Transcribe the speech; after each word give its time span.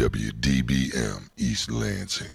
WDBM 0.00 1.28
East 1.36 1.70
Lansing. 1.70 2.34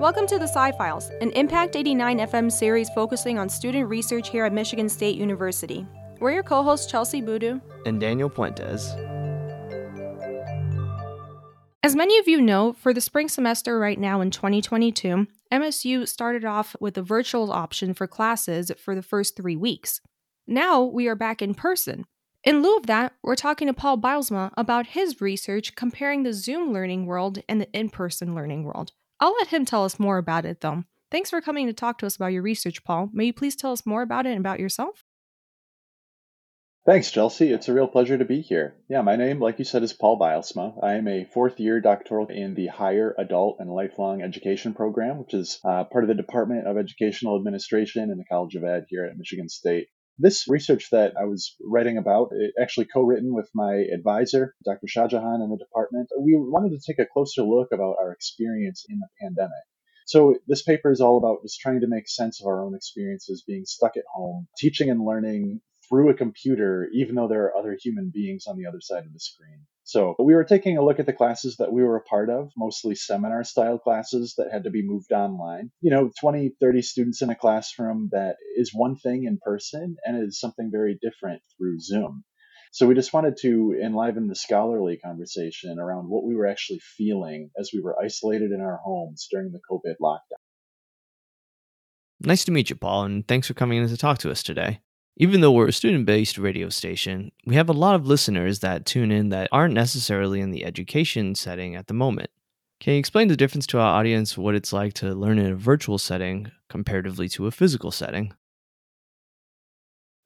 Welcome 0.00 0.26
to 0.26 0.40
the 0.40 0.48
Sci 0.48 0.72
Files, 0.72 1.08
an 1.20 1.30
Impact 1.30 1.76
89 1.76 2.18
FM 2.18 2.50
series 2.50 2.90
focusing 2.90 3.38
on 3.38 3.48
student 3.48 3.88
research 3.88 4.28
here 4.28 4.44
at 4.44 4.52
Michigan 4.52 4.88
State 4.88 5.14
University. 5.14 5.86
We're 6.18 6.32
your 6.32 6.42
co 6.42 6.64
hosts, 6.64 6.90
Chelsie 6.90 7.24
Boodoo 7.24 7.60
and 7.86 8.00
Daniel 8.00 8.28
Puentes. 8.28 8.92
As 11.84 11.94
many 11.94 12.18
of 12.18 12.26
you 12.26 12.40
know, 12.40 12.72
for 12.72 12.92
the 12.92 13.00
spring 13.00 13.28
semester 13.28 13.78
right 13.78 14.00
now 14.00 14.20
in 14.20 14.32
2022, 14.32 15.28
MSU 15.52 16.08
started 16.08 16.44
off 16.44 16.74
with 16.80 16.98
a 16.98 17.02
virtual 17.02 17.52
option 17.52 17.94
for 17.94 18.08
classes 18.08 18.72
for 18.78 18.96
the 18.96 19.00
first 19.02 19.36
three 19.36 19.54
weeks. 19.54 20.00
Now 20.48 20.82
we 20.82 21.06
are 21.06 21.14
back 21.14 21.40
in 21.40 21.54
person. 21.54 22.04
In 22.46 22.62
lieu 22.62 22.76
of 22.76 22.86
that, 22.86 23.12
we're 23.24 23.34
talking 23.34 23.66
to 23.66 23.74
Paul 23.74 23.98
Bylsma 23.98 24.52
about 24.56 24.86
his 24.86 25.20
research 25.20 25.74
comparing 25.74 26.22
the 26.22 26.32
Zoom 26.32 26.72
learning 26.72 27.06
world 27.06 27.40
and 27.48 27.60
the 27.60 27.68
in 27.72 27.90
person 27.90 28.36
learning 28.36 28.62
world. 28.62 28.92
I'll 29.18 29.32
let 29.32 29.48
him 29.48 29.64
tell 29.64 29.84
us 29.84 29.98
more 29.98 30.16
about 30.16 30.44
it 30.44 30.60
though. 30.60 30.84
Thanks 31.10 31.28
for 31.28 31.40
coming 31.40 31.66
to 31.66 31.72
talk 31.72 31.98
to 31.98 32.06
us 32.06 32.14
about 32.14 32.32
your 32.32 32.42
research, 32.42 32.84
Paul. 32.84 33.10
May 33.12 33.24
you 33.24 33.32
please 33.32 33.56
tell 33.56 33.72
us 33.72 33.84
more 33.84 34.02
about 34.02 34.26
it 34.26 34.30
and 34.30 34.38
about 34.38 34.60
yourself? 34.60 35.02
Thanks, 36.86 37.10
Chelsie. 37.10 37.52
It's 37.52 37.68
a 37.68 37.74
real 37.74 37.88
pleasure 37.88 38.16
to 38.16 38.24
be 38.24 38.42
here. 38.42 38.76
Yeah, 38.88 39.02
my 39.02 39.16
name, 39.16 39.40
like 39.40 39.58
you 39.58 39.64
said, 39.64 39.82
is 39.82 39.92
Paul 39.92 40.16
Bylsma. 40.16 40.78
I 40.84 40.94
am 40.94 41.08
a 41.08 41.24
fourth 41.24 41.58
year 41.58 41.80
doctoral 41.80 42.28
in 42.28 42.54
the 42.54 42.68
Higher 42.68 43.12
Adult 43.18 43.56
and 43.58 43.68
Lifelong 43.68 44.22
Education 44.22 44.72
Program, 44.72 45.18
which 45.18 45.34
is 45.34 45.58
uh, 45.64 45.82
part 45.82 46.04
of 46.04 46.08
the 46.08 46.14
Department 46.14 46.68
of 46.68 46.78
Educational 46.78 47.34
Administration 47.34 48.08
in 48.08 48.18
the 48.18 48.24
College 48.24 48.54
of 48.54 48.62
Ed 48.62 48.84
here 48.88 49.04
at 49.04 49.18
Michigan 49.18 49.48
State. 49.48 49.88
This 50.18 50.48
research 50.48 50.88
that 50.92 51.14
I 51.20 51.24
was 51.24 51.54
writing 51.62 51.98
about, 51.98 52.30
it 52.32 52.54
actually 52.60 52.86
co-written 52.86 53.34
with 53.34 53.50
my 53.54 53.84
advisor, 53.92 54.54
Dr. 54.64 54.86
Shahjahan 54.86 55.44
in 55.44 55.50
the 55.50 55.58
department, 55.58 56.08
we 56.18 56.34
wanted 56.36 56.70
to 56.70 56.80
take 56.86 56.98
a 56.98 57.08
closer 57.12 57.42
look 57.42 57.68
about 57.70 57.96
our 58.00 58.12
experience 58.12 58.86
in 58.88 58.98
the 58.98 59.08
pandemic. 59.20 59.52
So 60.06 60.38
this 60.46 60.62
paper 60.62 60.90
is 60.90 61.00
all 61.02 61.18
about 61.18 61.42
just 61.42 61.60
trying 61.60 61.80
to 61.80 61.88
make 61.88 62.08
sense 62.08 62.40
of 62.40 62.46
our 62.46 62.64
own 62.64 62.74
experiences 62.74 63.44
being 63.46 63.64
stuck 63.66 63.96
at 63.96 64.04
home, 64.14 64.48
teaching 64.56 64.88
and 64.88 65.04
learning 65.04 65.60
through 65.88 66.08
a 66.10 66.14
computer, 66.14 66.88
even 66.94 67.14
though 67.14 67.28
there 67.28 67.44
are 67.44 67.56
other 67.56 67.76
human 67.78 68.10
beings 68.14 68.46
on 68.46 68.56
the 68.56 68.66
other 68.66 68.80
side 68.80 69.04
of 69.04 69.12
the 69.12 69.20
screen. 69.20 69.66
So 69.86 70.16
we 70.18 70.34
were 70.34 70.42
taking 70.42 70.76
a 70.76 70.84
look 70.84 70.98
at 70.98 71.06
the 71.06 71.12
classes 71.12 71.58
that 71.58 71.72
we 71.72 71.84
were 71.84 71.94
a 71.94 72.02
part 72.02 72.28
of, 72.28 72.50
mostly 72.56 72.96
seminar 72.96 73.44
style 73.44 73.78
classes 73.78 74.34
that 74.36 74.50
had 74.52 74.64
to 74.64 74.70
be 74.70 74.82
moved 74.82 75.12
online. 75.12 75.70
You 75.80 75.92
know, 75.92 76.10
20, 76.20 76.56
30 76.60 76.82
students 76.82 77.22
in 77.22 77.30
a 77.30 77.36
classroom 77.36 78.08
that 78.10 78.34
is 78.56 78.74
one 78.74 78.96
thing 78.96 79.26
in 79.26 79.38
person 79.40 79.94
and 80.04 80.26
is 80.26 80.40
something 80.40 80.72
very 80.72 80.98
different 81.00 81.40
through 81.56 81.78
Zoom. 81.78 82.24
So 82.72 82.88
we 82.88 82.96
just 82.96 83.12
wanted 83.12 83.36
to 83.42 83.78
enliven 83.80 84.26
the 84.26 84.34
scholarly 84.34 84.96
conversation 84.96 85.78
around 85.78 86.08
what 86.08 86.24
we 86.24 86.34
were 86.34 86.48
actually 86.48 86.80
feeling 86.80 87.50
as 87.56 87.70
we 87.72 87.80
were 87.80 87.96
isolated 88.02 88.50
in 88.50 88.60
our 88.60 88.80
homes 88.84 89.28
during 89.30 89.52
the 89.52 89.60
COVID 89.70 89.94
lockdown. 90.02 90.42
Nice 92.18 92.44
to 92.46 92.50
meet 92.50 92.70
you, 92.70 92.76
Paul, 92.76 93.04
and 93.04 93.28
thanks 93.28 93.46
for 93.46 93.54
coming 93.54 93.80
in 93.80 93.88
to 93.88 93.96
talk 93.96 94.18
to 94.18 94.32
us 94.32 94.42
today. 94.42 94.80
Even 95.18 95.40
though 95.40 95.52
we're 95.52 95.68
a 95.68 95.72
student 95.72 96.04
based 96.04 96.36
radio 96.36 96.68
station, 96.68 97.32
we 97.46 97.54
have 97.54 97.70
a 97.70 97.72
lot 97.72 97.94
of 97.94 98.06
listeners 98.06 98.58
that 98.58 98.84
tune 98.84 99.10
in 99.10 99.30
that 99.30 99.48
aren't 99.50 99.72
necessarily 99.72 100.42
in 100.42 100.50
the 100.50 100.62
education 100.62 101.34
setting 101.34 101.74
at 101.74 101.86
the 101.86 101.94
moment. 101.94 102.28
Can 102.80 102.92
you 102.92 102.98
explain 102.98 103.28
the 103.28 103.36
difference 103.36 103.66
to 103.68 103.78
our 103.78 103.98
audience 103.98 104.36
what 104.36 104.54
it's 104.54 104.74
like 104.74 104.92
to 104.94 105.14
learn 105.14 105.38
in 105.38 105.50
a 105.50 105.56
virtual 105.56 105.96
setting 105.96 106.52
comparatively 106.68 107.30
to 107.30 107.46
a 107.46 107.50
physical 107.50 107.90
setting? 107.90 108.34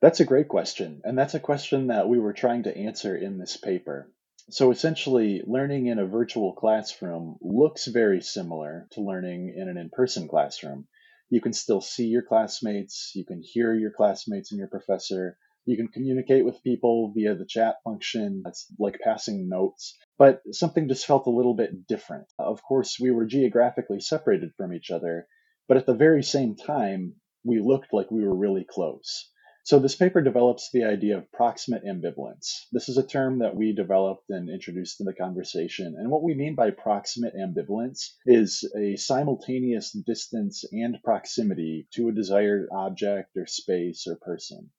That's 0.02 0.18
a 0.18 0.24
great 0.24 0.48
question. 0.48 1.02
And 1.04 1.16
that's 1.16 1.34
a 1.34 1.40
question 1.40 1.86
that 1.86 2.08
we 2.08 2.18
were 2.18 2.32
trying 2.32 2.64
to 2.64 2.76
answer 2.76 3.16
in 3.16 3.38
this 3.38 3.56
paper. 3.56 4.10
So 4.48 4.72
essentially, 4.72 5.42
learning 5.46 5.86
in 5.86 6.00
a 6.00 6.06
virtual 6.06 6.52
classroom 6.52 7.36
looks 7.40 7.86
very 7.86 8.22
similar 8.22 8.88
to 8.92 9.02
learning 9.02 9.54
in 9.56 9.68
an 9.68 9.76
in 9.76 9.90
person 9.90 10.26
classroom 10.26 10.88
you 11.30 11.40
can 11.40 11.52
still 11.52 11.80
see 11.80 12.06
your 12.06 12.22
classmates, 12.22 13.12
you 13.14 13.24
can 13.24 13.40
hear 13.42 13.72
your 13.72 13.92
classmates 13.92 14.52
and 14.52 14.58
your 14.58 14.68
professor, 14.68 15.38
you 15.64 15.76
can 15.76 15.88
communicate 15.88 16.44
with 16.44 16.62
people 16.62 17.12
via 17.14 17.34
the 17.34 17.46
chat 17.46 17.76
function. 17.84 18.42
It's 18.46 18.66
like 18.78 18.98
passing 19.04 19.48
notes, 19.48 19.96
but 20.18 20.40
something 20.52 20.88
just 20.88 21.06
felt 21.06 21.26
a 21.26 21.30
little 21.30 21.54
bit 21.54 21.86
different. 21.86 22.26
Of 22.38 22.62
course, 22.62 22.98
we 23.00 23.10
were 23.10 23.26
geographically 23.26 24.00
separated 24.00 24.50
from 24.56 24.72
each 24.72 24.90
other, 24.90 25.26
but 25.68 25.76
at 25.76 25.86
the 25.86 25.94
very 25.94 26.22
same 26.22 26.56
time, 26.56 27.14
we 27.44 27.60
looked 27.60 27.92
like 27.92 28.10
we 28.10 28.24
were 28.24 28.36
really 28.36 28.66
close. 28.68 29.30
So 29.62 29.78
this 29.78 29.94
paper 29.94 30.22
develops 30.22 30.70
the 30.72 30.84
idea 30.84 31.18
of 31.18 31.30
proximate 31.32 31.84
ambivalence. 31.84 32.66
This 32.72 32.88
is 32.88 32.96
a 32.96 33.06
term 33.06 33.40
that 33.40 33.54
we 33.54 33.74
developed 33.74 34.30
and 34.30 34.48
introduced 34.48 35.00
in 35.00 35.06
the 35.06 35.14
conversation. 35.14 35.94
And 35.98 36.10
what 36.10 36.22
we 36.22 36.34
mean 36.34 36.54
by 36.54 36.70
proximate 36.70 37.34
ambivalence 37.36 38.14
is 38.24 38.64
a 38.76 38.96
simultaneous 38.96 39.92
distance 39.92 40.64
and 40.72 40.96
proximity 41.04 41.86
to 41.94 42.08
a 42.08 42.12
desired 42.12 42.68
object 42.72 43.36
or 43.36 43.46
space 43.46 44.06
or 44.08 44.16
person. 44.16 44.70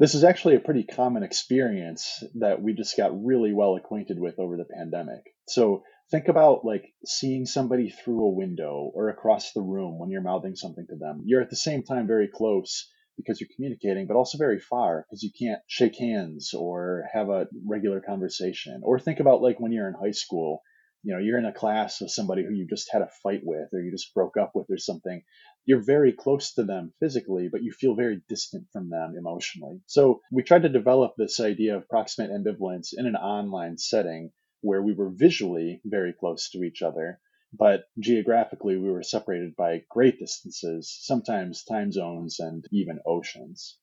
This 0.00 0.16
is 0.16 0.24
actually 0.24 0.56
a 0.56 0.60
pretty 0.60 0.82
common 0.82 1.22
experience 1.22 2.24
that 2.40 2.60
we 2.60 2.74
just 2.74 2.96
got 2.96 3.24
really 3.24 3.52
well 3.52 3.76
acquainted 3.76 4.18
with 4.18 4.40
over 4.40 4.56
the 4.56 4.64
pandemic. 4.64 5.22
So 5.46 5.84
think 6.10 6.26
about 6.26 6.64
like 6.64 6.92
seeing 7.06 7.46
somebody 7.46 7.90
through 7.90 8.24
a 8.24 8.34
window 8.34 8.90
or 8.92 9.08
across 9.08 9.52
the 9.52 9.62
room 9.62 10.00
when 10.00 10.10
you're 10.10 10.20
mouthing 10.20 10.56
something 10.56 10.86
to 10.88 10.96
them. 10.96 11.22
You're 11.24 11.42
at 11.42 11.50
the 11.50 11.56
same 11.56 11.84
time 11.84 12.08
very 12.08 12.26
close 12.26 12.90
because 13.16 13.40
you're 13.40 13.50
communicating, 13.54 14.06
but 14.06 14.16
also 14.16 14.38
very 14.38 14.58
far 14.58 15.04
because 15.04 15.22
you 15.22 15.30
can't 15.38 15.60
shake 15.66 15.96
hands 15.98 16.52
or 16.54 17.04
have 17.12 17.28
a 17.28 17.46
regular 17.66 18.00
conversation. 18.00 18.80
Or 18.84 18.98
think 18.98 19.20
about 19.20 19.42
like 19.42 19.60
when 19.60 19.72
you're 19.72 19.88
in 19.88 19.94
high 19.94 20.12
school, 20.12 20.62
you 21.02 21.12
know, 21.12 21.20
you're 21.20 21.38
in 21.38 21.44
a 21.44 21.52
class 21.52 22.00
with 22.00 22.10
somebody 22.10 22.44
who 22.44 22.54
you 22.54 22.66
just 22.66 22.88
had 22.90 23.02
a 23.02 23.10
fight 23.22 23.42
with 23.44 23.68
or 23.72 23.80
you 23.80 23.90
just 23.90 24.14
broke 24.14 24.36
up 24.36 24.52
with 24.54 24.66
or 24.70 24.78
something. 24.78 25.22
You're 25.66 25.84
very 25.84 26.12
close 26.12 26.54
to 26.54 26.64
them 26.64 26.92
physically, 26.98 27.48
but 27.52 27.62
you 27.62 27.72
feel 27.72 27.94
very 27.94 28.22
distant 28.28 28.66
from 28.72 28.88
them 28.88 29.14
emotionally. 29.16 29.80
So 29.86 30.20
we 30.32 30.42
tried 30.42 30.62
to 30.62 30.68
develop 30.68 31.12
this 31.16 31.40
idea 31.40 31.76
of 31.76 31.88
proximate 31.88 32.30
ambivalence 32.30 32.88
in 32.96 33.06
an 33.06 33.16
online 33.16 33.76
setting 33.76 34.30
where 34.62 34.82
we 34.82 34.94
were 34.94 35.10
visually 35.10 35.82
very 35.84 36.14
close 36.14 36.48
to 36.50 36.62
each 36.64 36.80
other, 36.80 37.20
but 37.56 37.84
geographically 37.98 38.76
we 38.76 38.90
were 38.90 39.02
separated 39.02 39.54
by 39.56 39.82
great 39.90 40.18
distances, 40.18 40.96
sometimes 41.02 41.64
time 41.64 41.92
zones 41.92 42.40
and 42.40 42.64
even 42.72 42.98
oceans. 43.06 43.78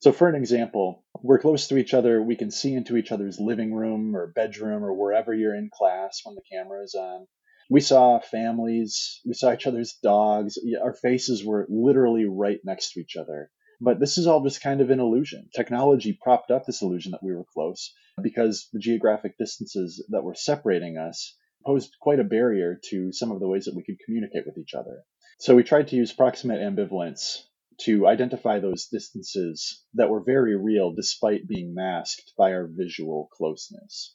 So, 0.00 0.10
for 0.10 0.28
an 0.28 0.34
example, 0.34 1.04
we're 1.22 1.38
close 1.38 1.68
to 1.68 1.76
each 1.76 1.94
other. 1.94 2.20
We 2.20 2.34
can 2.34 2.50
see 2.50 2.74
into 2.74 2.96
each 2.96 3.12
other's 3.12 3.38
living 3.38 3.72
room 3.72 4.16
or 4.16 4.32
bedroom 4.34 4.82
or 4.82 4.92
wherever 4.92 5.32
you're 5.32 5.54
in 5.54 5.70
class 5.72 6.20
when 6.24 6.34
the 6.34 6.42
camera 6.50 6.82
is 6.82 6.94
on. 6.94 7.28
We 7.70 7.80
saw 7.80 8.18
families, 8.18 9.20
we 9.24 9.34
saw 9.34 9.52
each 9.52 9.68
other's 9.68 9.96
dogs. 10.02 10.58
Our 10.82 10.92
faces 10.92 11.44
were 11.44 11.66
literally 11.70 12.24
right 12.24 12.58
next 12.64 12.92
to 12.92 13.00
each 13.00 13.16
other. 13.16 13.50
But 13.80 14.00
this 14.00 14.18
is 14.18 14.26
all 14.26 14.42
just 14.42 14.62
kind 14.62 14.80
of 14.80 14.90
an 14.90 15.00
illusion. 15.00 15.48
Technology 15.54 16.18
propped 16.20 16.50
up 16.50 16.66
this 16.66 16.82
illusion 16.82 17.12
that 17.12 17.22
we 17.22 17.34
were 17.34 17.46
close 17.54 17.94
because 18.20 18.68
the 18.72 18.80
geographic 18.80 19.38
distances 19.38 20.04
that 20.10 20.24
were 20.24 20.34
separating 20.34 20.98
us 20.98 21.36
posed 21.64 21.96
quite 22.00 22.20
a 22.20 22.24
barrier 22.24 22.78
to 22.90 23.12
some 23.12 23.30
of 23.30 23.40
the 23.40 23.48
ways 23.48 23.64
that 23.64 23.76
we 23.76 23.84
could 23.84 23.98
communicate 24.04 24.44
with 24.46 24.58
each 24.58 24.74
other. 24.74 25.02
So 25.38 25.54
we 25.54 25.62
tried 25.62 25.88
to 25.88 25.96
use 25.96 26.12
proximate 26.12 26.60
ambivalence 26.60 27.38
to 27.80 28.06
identify 28.06 28.60
those 28.60 28.86
distances 28.86 29.84
that 29.94 30.08
were 30.08 30.22
very 30.24 30.56
real 30.56 30.92
despite 30.92 31.48
being 31.48 31.74
masked 31.74 32.32
by 32.36 32.52
our 32.52 32.68
visual 32.70 33.28
closeness. 33.32 34.14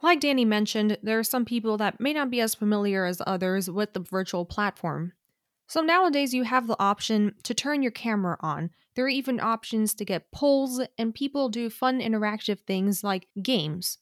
Like 0.00 0.20
Danny 0.20 0.44
mentioned, 0.44 0.98
there 1.02 1.18
are 1.18 1.24
some 1.24 1.44
people 1.44 1.76
that 1.78 2.00
may 2.00 2.12
not 2.12 2.30
be 2.30 2.40
as 2.40 2.54
familiar 2.54 3.04
as 3.04 3.20
others 3.26 3.68
with 3.70 3.92
the 3.92 4.00
virtual 4.00 4.44
platform. 4.44 5.12
So 5.66 5.82
nowadays, 5.82 6.32
you 6.32 6.44
have 6.44 6.66
the 6.66 6.80
option 6.80 7.34
to 7.42 7.52
turn 7.52 7.82
your 7.82 7.92
camera 7.92 8.38
on. 8.40 8.70
There 8.94 9.04
are 9.04 9.08
even 9.08 9.38
options 9.38 9.92
to 9.94 10.04
get 10.04 10.30
polls, 10.32 10.80
and 10.96 11.14
people 11.14 11.48
do 11.48 11.68
fun 11.68 12.00
interactive 12.00 12.60
things 12.60 13.04
like 13.04 13.28
games. 13.42 13.98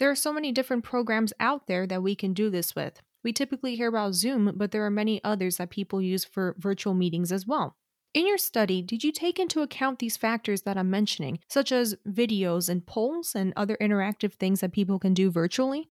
There 0.00 0.10
are 0.10 0.16
so 0.16 0.32
many 0.32 0.50
different 0.50 0.82
programs 0.82 1.34
out 1.38 1.66
there 1.66 1.86
that 1.86 2.02
we 2.02 2.14
can 2.14 2.32
do 2.32 2.48
this 2.48 2.74
with. 2.74 3.02
We 3.22 3.34
typically 3.34 3.76
hear 3.76 3.90
about 3.90 4.14
Zoom, 4.14 4.54
but 4.56 4.70
there 4.70 4.86
are 4.86 4.90
many 4.90 5.22
others 5.22 5.58
that 5.58 5.68
people 5.68 6.00
use 6.00 6.24
for 6.24 6.56
virtual 6.58 6.94
meetings 6.94 7.30
as 7.30 7.46
well. 7.46 7.76
In 8.14 8.26
your 8.26 8.38
study, 8.38 8.80
did 8.80 9.04
you 9.04 9.12
take 9.12 9.38
into 9.38 9.60
account 9.60 9.98
these 9.98 10.16
factors 10.16 10.62
that 10.62 10.78
I'm 10.78 10.88
mentioning, 10.88 11.38
such 11.50 11.70
as 11.70 11.96
videos 12.08 12.70
and 12.70 12.86
polls 12.86 13.34
and 13.34 13.52
other 13.56 13.76
interactive 13.78 14.32
things 14.32 14.60
that 14.60 14.72
people 14.72 14.98
can 14.98 15.12
do 15.12 15.30
virtually? 15.30 15.90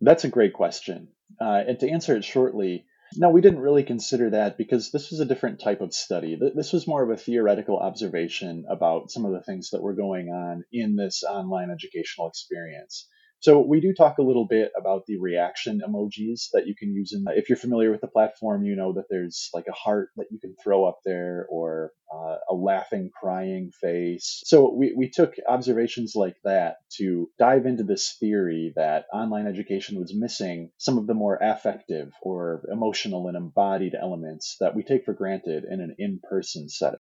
That's 0.00 0.24
a 0.24 0.28
great 0.28 0.52
question. 0.52 1.10
Uh, 1.40 1.62
and 1.68 1.78
to 1.78 1.88
answer 1.88 2.16
it 2.16 2.24
shortly, 2.24 2.86
no, 3.16 3.30
we 3.30 3.40
didn't 3.40 3.60
really 3.60 3.82
consider 3.82 4.30
that 4.30 4.56
because 4.56 4.90
this 4.90 5.10
was 5.10 5.20
a 5.20 5.24
different 5.24 5.60
type 5.60 5.80
of 5.80 5.92
study. 5.92 6.38
This 6.54 6.72
was 6.72 6.86
more 6.86 7.02
of 7.02 7.10
a 7.10 7.16
theoretical 7.16 7.78
observation 7.78 8.64
about 8.68 9.10
some 9.10 9.24
of 9.24 9.32
the 9.32 9.42
things 9.42 9.70
that 9.70 9.82
were 9.82 9.94
going 9.94 10.28
on 10.28 10.64
in 10.72 10.96
this 10.96 11.22
online 11.24 11.70
educational 11.70 12.28
experience. 12.28 13.08
So 13.40 13.60
we 13.60 13.80
do 13.80 13.94
talk 13.94 14.18
a 14.18 14.22
little 14.22 14.46
bit 14.46 14.70
about 14.76 15.06
the 15.06 15.18
reaction 15.18 15.80
emojis 15.86 16.48
that 16.52 16.66
you 16.66 16.74
can 16.74 16.92
use 16.92 17.12
in. 17.12 17.24
If 17.28 17.48
you're 17.48 17.56
familiar 17.56 17.90
with 17.90 18.02
the 18.02 18.06
platform, 18.06 18.64
you 18.64 18.76
know 18.76 18.92
that 18.94 19.06
there's 19.08 19.48
like 19.54 19.66
a 19.68 19.72
heart 19.72 20.10
that 20.16 20.26
you 20.30 20.38
can 20.38 20.54
throw 20.62 20.84
up 20.84 20.98
there, 21.04 21.46
or 21.50 21.92
uh, 22.12 22.36
a 22.50 22.54
laughing, 22.54 23.10
crying 23.18 23.70
face. 23.80 24.42
So 24.44 24.74
we 24.74 24.94
we 24.96 25.08
took 25.08 25.34
observations 25.48 26.12
like 26.14 26.36
that 26.44 26.76
to 26.98 27.30
dive 27.38 27.66
into 27.66 27.84
this 27.84 28.16
theory 28.20 28.72
that 28.76 29.06
online 29.12 29.46
education 29.46 29.98
was 29.98 30.14
missing 30.14 30.70
some 30.78 30.98
of 30.98 31.06
the 31.06 31.14
more 31.14 31.38
affective 31.40 32.12
or 32.22 32.64
emotional 32.70 33.28
and 33.28 33.36
embodied 33.36 33.94
elements 33.94 34.56
that 34.60 34.74
we 34.74 34.82
take 34.82 35.04
for 35.04 35.14
granted 35.14 35.64
in 35.64 35.80
an 35.80 35.96
in-person 35.98 36.68
setting. 36.68 36.98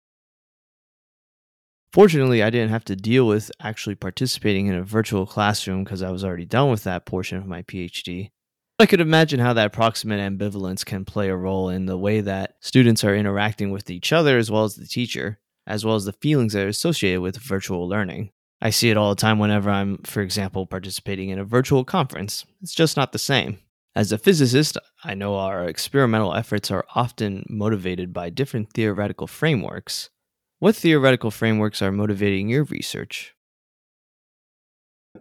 Fortunately, 1.92 2.42
I 2.42 2.50
didn't 2.50 2.70
have 2.70 2.84
to 2.86 2.96
deal 2.96 3.26
with 3.26 3.50
actually 3.60 3.94
participating 3.94 4.66
in 4.66 4.74
a 4.74 4.82
virtual 4.82 5.26
classroom 5.26 5.84
because 5.84 6.02
I 6.02 6.10
was 6.10 6.24
already 6.24 6.44
done 6.44 6.70
with 6.70 6.84
that 6.84 7.06
portion 7.06 7.38
of 7.38 7.46
my 7.46 7.62
PhD. 7.62 8.30
I 8.78 8.86
could 8.86 9.00
imagine 9.00 9.40
how 9.40 9.54
that 9.54 9.72
proximate 9.72 10.20
ambivalence 10.20 10.84
can 10.84 11.04
play 11.04 11.28
a 11.30 11.36
role 11.36 11.68
in 11.68 11.86
the 11.86 11.98
way 11.98 12.20
that 12.20 12.56
students 12.60 13.02
are 13.02 13.16
interacting 13.16 13.70
with 13.70 13.90
each 13.90 14.12
other 14.12 14.38
as 14.38 14.50
well 14.50 14.64
as 14.64 14.76
the 14.76 14.86
teacher, 14.86 15.40
as 15.66 15.84
well 15.84 15.96
as 15.96 16.04
the 16.04 16.12
feelings 16.12 16.52
that 16.52 16.64
are 16.64 16.68
associated 16.68 17.20
with 17.20 17.38
virtual 17.38 17.88
learning. 17.88 18.30
I 18.60 18.70
see 18.70 18.90
it 18.90 18.96
all 18.96 19.10
the 19.10 19.20
time 19.20 19.38
whenever 19.38 19.70
I'm, 19.70 19.98
for 20.04 20.20
example, 20.20 20.66
participating 20.66 21.30
in 21.30 21.38
a 21.38 21.44
virtual 21.44 21.84
conference. 21.84 22.44
It's 22.60 22.74
just 22.74 22.96
not 22.96 23.12
the 23.12 23.18
same. 23.18 23.58
As 23.96 24.12
a 24.12 24.18
physicist, 24.18 24.78
I 25.02 25.14
know 25.14 25.36
our 25.36 25.64
experimental 25.64 26.34
efforts 26.34 26.70
are 26.70 26.84
often 26.94 27.44
motivated 27.48 28.12
by 28.12 28.30
different 28.30 28.72
theoretical 28.72 29.26
frameworks, 29.26 30.10
what 30.58 30.76
theoretical 30.76 31.30
frameworks 31.30 31.82
are 31.82 31.92
motivating 31.92 32.48
your 32.48 32.64
research? 32.64 33.34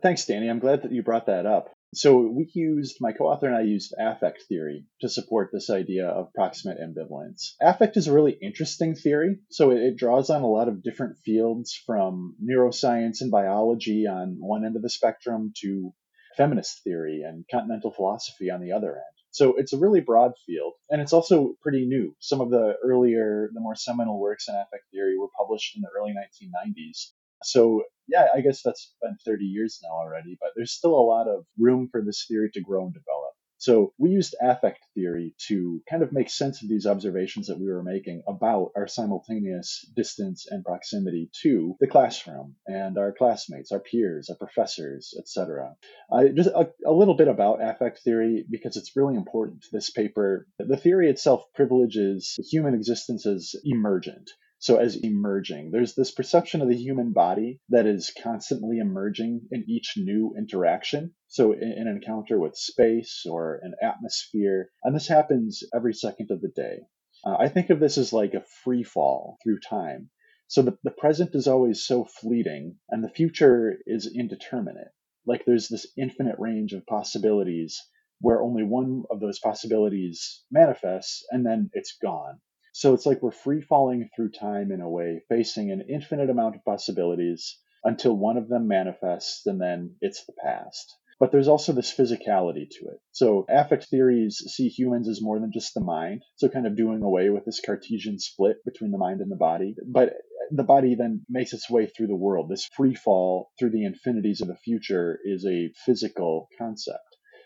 Thanks, 0.01 0.25
Danny. 0.25 0.49
I'm 0.49 0.59
glad 0.59 0.83
that 0.83 0.91
you 0.91 1.03
brought 1.03 1.27
that 1.27 1.45
up. 1.45 1.69
So, 1.93 2.19
we 2.19 2.51
used, 2.53 2.97
my 2.99 3.13
co 3.13 3.25
author 3.25 3.47
and 3.47 3.55
I 3.55 3.61
used 3.61 3.93
affect 3.97 4.43
theory 4.49 4.85
to 5.01 5.07
support 5.07 5.51
this 5.53 5.69
idea 5.69 6.07
of 6.07 6.33
proximate 6.33 6.79
ambivalence. 6.79 7.53
Affect 7.61 7.95
is 7.95 8.07
a 8.07 8.13
really 8.13 8.37
interesting 8.41 8.93
theory. 8.93 9.39
So, 9.49 9.71
it, 9.71 9.77
it, 9.77 9.97
draws 9.97 10.29
on 10.29 10.41
a 10.41 10.47
lot 10.47 10.67
of 10.67 10.83
different 10.83 11.17
fields 11.23 11.79
from 11.85 12.35
neuroscience 12.43 13.21
and 13.21 13.31
biology 13.31 14.05
on 14.05 14.35
one 14.39 14.65
end 14.65 14.75
of 14.75 14.81
the 14.81 14.89
spectrum 14.89 15.53
to 15.61 15.93
feminist 16.35 16.83
theory 16.83 17.23
and 17.25 17.45
continental 17.49 17.91
philosophy 17.91 18.51
on 18.51 18.61
the 18.61 18.73
other 18.73 18.95
end. 18.95 19.16
So 19.31 19.55
it's 19.57 19.73
a 19.73 19.77
really 19.77 20.01
broad 20.01 20.31
field, 20.45 20.73
and 20.89 21.01
it's 21.01 21.13
also 21.13 21.55
pretty 21.61 21.85
new. 21.85 22.15
Some 22.19 22.41
of 22.41 22.49
the 22.49 22.75
earlier, 22.83 23.49
the 23.53 23.59
more 23.59 23.75
seminal 23.75 24.19
works 24.19 24.47
in 24.47 24.55
affect 24.55 24.85
theory 24.91 25.17
were 25.17 25.29
published 25.37 25.75
in 25.75 25.81
the 25.81 25.89
early 25.97 26.13
1990s. 26.13 27.11
So 27.43 27.83
yeah, 28.07 28.27
I 28.33 28.41
guess 28.41 28.61
that's 28.63 28.93
been 29.01 29.17
30 29.25 29.45
years 29.45 29.79
now 29.83 29.91
already, 29.91 30.37
but 30.39 30.51
there's 30.55 30.71
still 30.71 30.95
a 30.95 31.07
lot 31.07 31.27
of 31.27 31.45
room 31.57 31.89
for 31.91 32.01
this 32.01 32.25
theory 32.27 32.49
to 32.53 32.61
grow 32.61 32.85
and 32.85 32.93
develop. 32.93 33.33
So 33.57 33.93
we 33.97 34.11
used 34.11 34.35
affect 34.41 34.79
theory 34.93 35.33
to 35.47 35.81
kind 35.89 36.03
of 36.03 36.11
make 36.11 36.29
sense 36.29 36.61
of 36.61 36.69
these 36.69 36.85
observations 36.85 37.47
that 37.47 37.59
we 37.59 37.67
were 37.67 37.83
making 37.83 38.23
about 38.27 38.71
our 38.75 38.87
simultaneous 38.87 39.85
distance 39.95 40.47
and 40.49 40.63
proximity 40.63 41.29
to 41.41 41.75
the 41.79 41.87
classroom 41.87 42.55
and 42.67 42.97
our 42.97 43.11
classmates, 43.11 43.71
our 43.71 43.79
peers, 43.79 44.29
our 44.29 44.35
professors, 44.35 45.13
etc. 45.19 45.75
Uh, 46.11 46.25
just 46.35 46.49
a, 46.49 46.69
a 46.85 46.91
little 46.91 47.15
bit 47.15 47.27
about 47.27 47.61
affect 47.61 47.99
theory 48.03 48.45
because 48.49 48.77
it's 48.77 48.95
really 48.95 49.15
important 49.15 49.61
to 49.63 49.69
this 49.71 49.89
paper. 49.89 50.47
The 50.59 50.77
theory 50.77 51.09
itself 51.09 51.43
privileges 51.55 52.35
human 52.51 52.73
existence 52.73 53.25
as 53.25 53.55
emergent. 53.63 54.29
So, 54.59 54.77
as 54.77 54.95
emerging, 54.95 55.69
there's 55.69 55.93
this 55.93 56.09
perception 56.09 56.63
of 56.63 56.67
the 56.67 56.75
human 56.75 57.13
body 57.13 57.61
that 57.69 57.85
is 57.85 58.11
constantly 58.23 58.79
emerging 58.79 59.47
in 59.51 59.63
each 59.67 59.93
new 59.97 60.33
interaction. 60.35 61.13
So, 61.27 61.51
in 61.51 61.73
an 61.73 61.87
encounter 61.87 62.39
with 62.39 62.57
space 62.57 63.23
or 63.29 63.59
an 63.61 63.75
atmosphere, 63.83 64.71
and 64.83 64.95
this 64.95 65.07
happens 65.07 65.63
every 65.75 65.93
second 65.93 66.31
of 66.31 66.41
the 66.41 66.47
day. 66.47 66.79
Uh, 67.23 67.37
I 67.39 67.49
think 67.49 67.69
of 67.69 67.79
this 67.79 67.99
as 67.99 68.11
like 68.11 68.33
a 68.33 68.45
free 68.63 68.81
fall 68.81 69.37
through 69.43 69.59
time. 69.59 70.09
So, 70.47 70.63
the, 70.63 70.75
the 70.83 70.89
present 70.89 71.35
is 71.35 71.47
always 71.47 71.85
so 71.85 72.05
fleeting, 72.05 72.79
and 72.89 73.03
the 73.03 73.09
future 73.09 73.77
is 73.85 74.11
indeterminate. 74.11 74.91
Like, 75.27 75.45
there's 75.45 75.67
this 75.67 75.85
infinite 75.95 76.39
range 76.39 76.73
of 76.73 76.83
possibilities 76.87 77.79
where 78.21 78.41
only 78.41 78.63
one 78.63 79.03
of 79.11 79.19
those 79.19 79.37
possibilities 79.37 80.43
manifests, 80.49 81.23
and 81.29 81.45
then 81.45 81.69
it's 81.73 81.95
gone. 82.01 82.41
So 82.79 82.93
it's 82.93 83.07
like 83.07 83.23
we're 83.23 83.31
free 83.31 83.61
falling 83.61 84.07
through 84.15 84.33
time 84.39 84.71
in 84.71 84.81
a 84.81 84.87
way, 84.87 85.23
facing 85.29 85.71
an 85.71 85.87
infinite 85.89 86.29
amount 86.29 86.57
of 86.57 86.63
possibilities 86.63 87.57
until 87.83 88.15
one 88.15 88.37
of 88.37 88.49
them 88.49 88.67
manifests 88.67 89.47
and 89.47 89.59
then 89.59 89.95
it's 89.99 90.23
the 90.27 90.35
past. 90.45 90.95
But 91.19 91.31
there's 91.31 91.47
also 91.47 91.73
this 91.73 91.91
physicality 91.91 92.69
to 92.69 92.89
it. 92.89 92.99
So 93.13 93.47
affect 93.49 93.85
theories 93.85 94.43
see 94.45 94.67
humans 94.67 95.09
as 95.09 95.23
more 95.23 95.39
than 95.39 95.51
just 95.51 95.73
the 95.73 95.81
mind. 95.81 96.21
So 96.35 96.49
kind 96.49 96.67
of 96.67 96.77
doing 96.77 97.01
away 97.01 97.31
with 97.31 97.45
this 97.45 97.59
Cartesian 97.65 98.19
split 98.19 98.57
between 98.63 98.91
the 98.91 98.99
mind 98.99 99.21
and 99.21 99.31
the 99.31 99.37
body. 99.37 99.75
But 99.83 100.13
the 100.51 100.61
body 100.61 100.93
then 100.93 101.25
makes 101.27 101.53
its 101.53 101.71
way 101.71 101.87
through 101.87 102.07
the 102.07 102.15
world. 102.15 102.47
This 102.47 102.69
free 102.75 102.93
fall 102.93 103.49
through 103.57 103.71
the 103.71 103.85
infinities 103.85 104.41
of 104.41 104.49
the 104.49 104.55
future 104.55 105.17
is 105.25 105.47
a 105.47 105.73
physical 105.83 106.47
concept. 106.59 106.99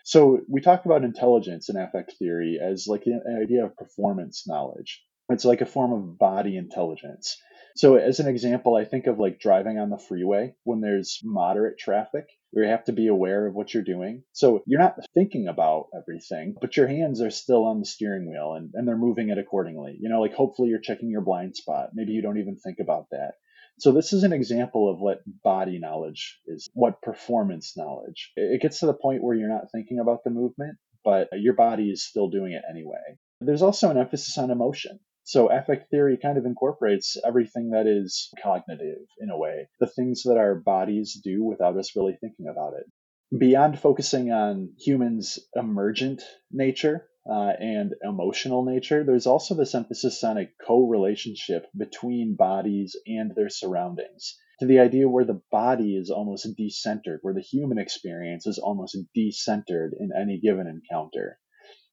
So 0.04 0.40
we 0.46 0.60
talk 0.60 0.84
about 0.84 1.04
intelligence 1.04 1.70
in 1.70 1.78
affect 1.78 2.16
theory 2.18 2.58
as 2.62 2.86
like 2.86 3.04
an 3.06 3.22
idea 3.42 3.64
of 3.64 3.74
performance 3.78 4.46
knowledge. 4.46 5.02
It's 5.32 5.44
like 5.44 5.60
a 5.60 5.66
form 5.66 5.92
of 5.92 6.18
body 6.18 6.56
intelligence. 6.56 7.36
So, 7.74 7.96
as 7.96 8.20
an 8.20 8.28
example, 8.28 8.76
I 8.76 8.84
think 8.84 9.06
of 9.06 9.18
like 9.18 9.40
driving 9.40 9.78
on 9.78 9.90
the 9.90 9.98
freeway 9.98 10.54
when 10.64 10.80
there's 10.80 11.20
moderate 11.24 11.78
traffic 11.78 12.26
you 12.52 12.68
have 12.68 12.84
to 12.84 12.92
be 12.92 13.08
aware 13.08 13.46
of 13.46 13.54
what 13.54 13.72
you're 13.72 13.82
doing. 13.82 14.24
So, 14.32 14.62
you're 14.66 14.80
not 14.80 14.98
thinking 15.14 15.48
about 15.48 15.86
everything, 15.96 16.54
but 16.60 16.76
your 16.76 16.86
hands 16.86 17.22
are 17.22 17.30
still 17.30 17.64
on 17.64 17.80
the 17.80 17.86
steering 17.86 18.28
wheel 18.28 18.54
and, 18.54 18.70
and 18.74 18.86
they're 18.86 18.96
moving 18.96 19.30
it 19.30 19.38
accordingly. 19.38 19.96
You 19.98 20.10
know, 20.10 20.20
like 20.20 20.34
hopefully 20.34 20.68
you're 20.68 20.80
checking 20.80 21.10
your 21.10 21.22
blind 21.22 21.56
spot. 21.56 21.90
Maybe 21.94 22.12
you 22.12 22.22
don't 22.22 22.38
even 22.38 22.56
think 22.56 22.78
about 22.80 23.06
that. 23.10 23.32
So, 23.78 23.90
this 23.90 24.12
is 24.12 24.22
an 24.22 24.34
example 24.34 24.90
of 24.90 25.00
what 25.00 25.22
body 25.42 25.78
knowledge 25.78 26.38
is, 26.46 26.68
what 26.74 27.00
performance 27.00 27.74
knowledge. 27.76 28.32
It 28.36 28.60
gets 28.60 28.80
to 28.80 28.86
the 28.86 28.94
point 28.94 29.22
where 29.22 29.34
you're 29.34 29.48
not 29.48 29.72
thinking 29.72 29.98
about 29.98 30.22
the 30.24 30.30
movement, 30.30 30.76
but 31.04 31.28
your 31.32 31.54
body 31.54 31.90
is 31.90 32.04
still 32.04 32.28
doing 32.28 32.52
it 32.52 32.62
anyway. 32.70 33.16
There's 33.40 33.62
also 33.62 33.90
an 33.90 33.98
emphasis 33.98 34.36
on 34.38 34.50
emotion. 34.50 35.00
So 35.24 35.48
affect 35.50 35.88
theory 35.88 36.16
kind 36.16 36.36
of 36.36 36.46
incorporates 36.46 37.16
everything 37.24 37.70
that 37.70 37.86
is 37.86 38.28
cognitive 38.42 39.06
in 39.20 39.30
a 39.30 39.38
way, 39.38 39.68
the 39.78 39.86
things 39.86 40.24
that 40.24 40.36
our 40.36 40.56
bodies 40.56 41.14
do 41.22 41.44
without 41.44 41.76
us 41.76 41.94
really 41.94 42.16
thinking 42.20 42.48
about 42.48 42.74
it. 42.74 42.90
Beyond 43.38 43.78
focusing 43.78 44.32
on 44.32 44.74
humans' 44.78 45.38
emergent 45.54 46.22
nature 46.50 47.08
uh, 47.24 47.52
and 47.58 47.94
emotional 48.02 48.64
nature, 48.64 49.04
there's 49.04 49.28
also 49.28 49.54
this 49.54 49.76
emphasis 49.76 50.24
on 50.24 50.38
a 50.38 50.50
co 50.66 50.88
relationship 50.88 51.66
between 51.76 52.34
bodies 52.34 52.96
and 53.06 53.32
their 53.34 53.48
surroundings. 53.48 54.36
To 54.58 54.66
the 54.66 54.80
idea 54.80 55.08
where 55.08 55.24
the 55.24 55.40
body 55.52 55.96
is 55.96 56.10
almost 56.10 56.48
decentered, 56.58 57.18
where 57.22 57.34
the 57.34 57.40
human 57.40 57.78
experience 57.78 58.46
is 58.46 58.58
almost 58.58 58.98
decentered 59.16 59.92
in 59.98 60.10
any 60.14 60.40
given 60.40 60.66
encounter 60.66 61.38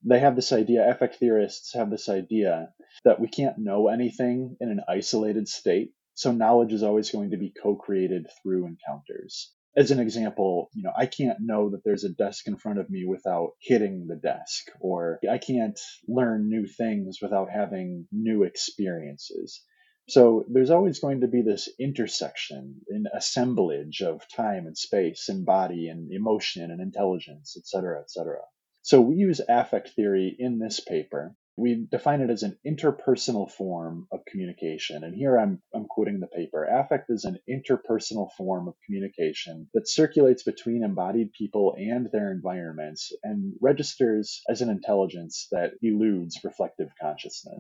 they 0.04 0.20
have 0.20 0.36
this 0.36 0.52
idea, 0.52 0.90
affect 0.90 1.16
theorists 1.16 1.74
have 1.74 1.90
this 1.90 2.10
idea 2.10 2.70
that 3.04 3.20
we 3.20 3.28
can't 3.28 3.58
know 3.58 3.88
anything 3.88 4.56
in 4.60 4.70
an 4.70 4.82
isolated 4.88 5.48
state. 5.48 5.92
So 6.14 6.32
knowledge 6.32 6.74
is 6.74 6.84
always 6.84 7.12
going 7.12 7.32
to 7.32 7.38
be 7.38 7.54
co-created 7.62 8.28
through 8.42 8.68
encounters. 8.68 9.54
As 9.78 9.92
an 9.92 10.00
example, 10.00 10.70
you 10.74 10.84
know, 10.84 10.92
I 10.98 11.06
can't 11.06 11.38
know 11.40 11.70
that 11.70 11.84
there's 11.86 12.04
a 12.04 12.10
desk 12.10 12.48
in 12.48 12.58
front 12.58 12.80
of 12.80 12.90
me 12.90 13.06
without 13.08 13.52
hitting 13.62 14.08
the 14.08 14.16
desk, 14.16 14.66
or 14.80 15.20
I 15.30 15.38
can't 15.38 15.80
learn 16.08 16.50
new 16.50 16.66
things 16.66 17.20
without 17.22 17.50
having 17.50 18.08
new 18.12 18.44
experiences. 18.44 19.64
So 20.10 20.44
there's 20.52 20.72
always 20.72 21.00
going 21.00 21.22
to 21.22 21.28
be 21.28 21.44
this 21.44 21.70
intersection, 21.80 22.82
an 22.90 23.06
assemblage 23.14 24.02
of 24.02 24.22
time 24.36 24.66
and 24.66 24.76
space 24.76 25.30
and 25.30 25.46
body 25.46 25.88
and 25.88 26.12
emotion 26.12 26.72
and 26.72 26.82
intelligence, 26.82 27.56
et 27.56 27.68
cetera, 27.68 28.00
et 28.00 28.10
cetera. 28.10 28.42
So 28.90 29.02
we 29.02 29.18
use 29.18 29.40
affect 29.48 29.90
theory 29.90 30.36
in 30.40 30.58
this 30.58 30.80
paper. 30.80 31.36
We 31.56 31.86
define 31.92 32.22
it 32.22 32.32
as 32.32 32.42
an 32.42 32.58
interpersonal 32.66 33.48
form 33.52 34.08
of 34.12 34.26
communication. 34.26 35.04
And 35.04 35.14
here 35.14 35.38
I'm, 35.38 35.62
I'm 35.76 35.86
quoting 35.86 36.20
the 36.20 36.26
paper. 36.26 36.64
Affect 36.64 37.12
is 37.12 37.24
an 37.24 37.38
interpersonal 37.48 38.32
form 38.36 38.68
of 38.68 38.74
communication 38.88 39.70
that 39.76 39.88
circulates 39.88 40.42
between 40.42 40.84
embodied 40.84 41.34
people 41.34 41.76
and 41.78 42.10
their 42.12 42.32
environments 42.32 43.12
and 43.22 43.54
registers 43.62 44.42
as 44.50 44.62
an 44.64 44.72
intelligence 44.72 45.48
that 45.52 45.74
eludes 45.84 46.40
reflective 46.44 46.90
consciousness. 47.00 47.59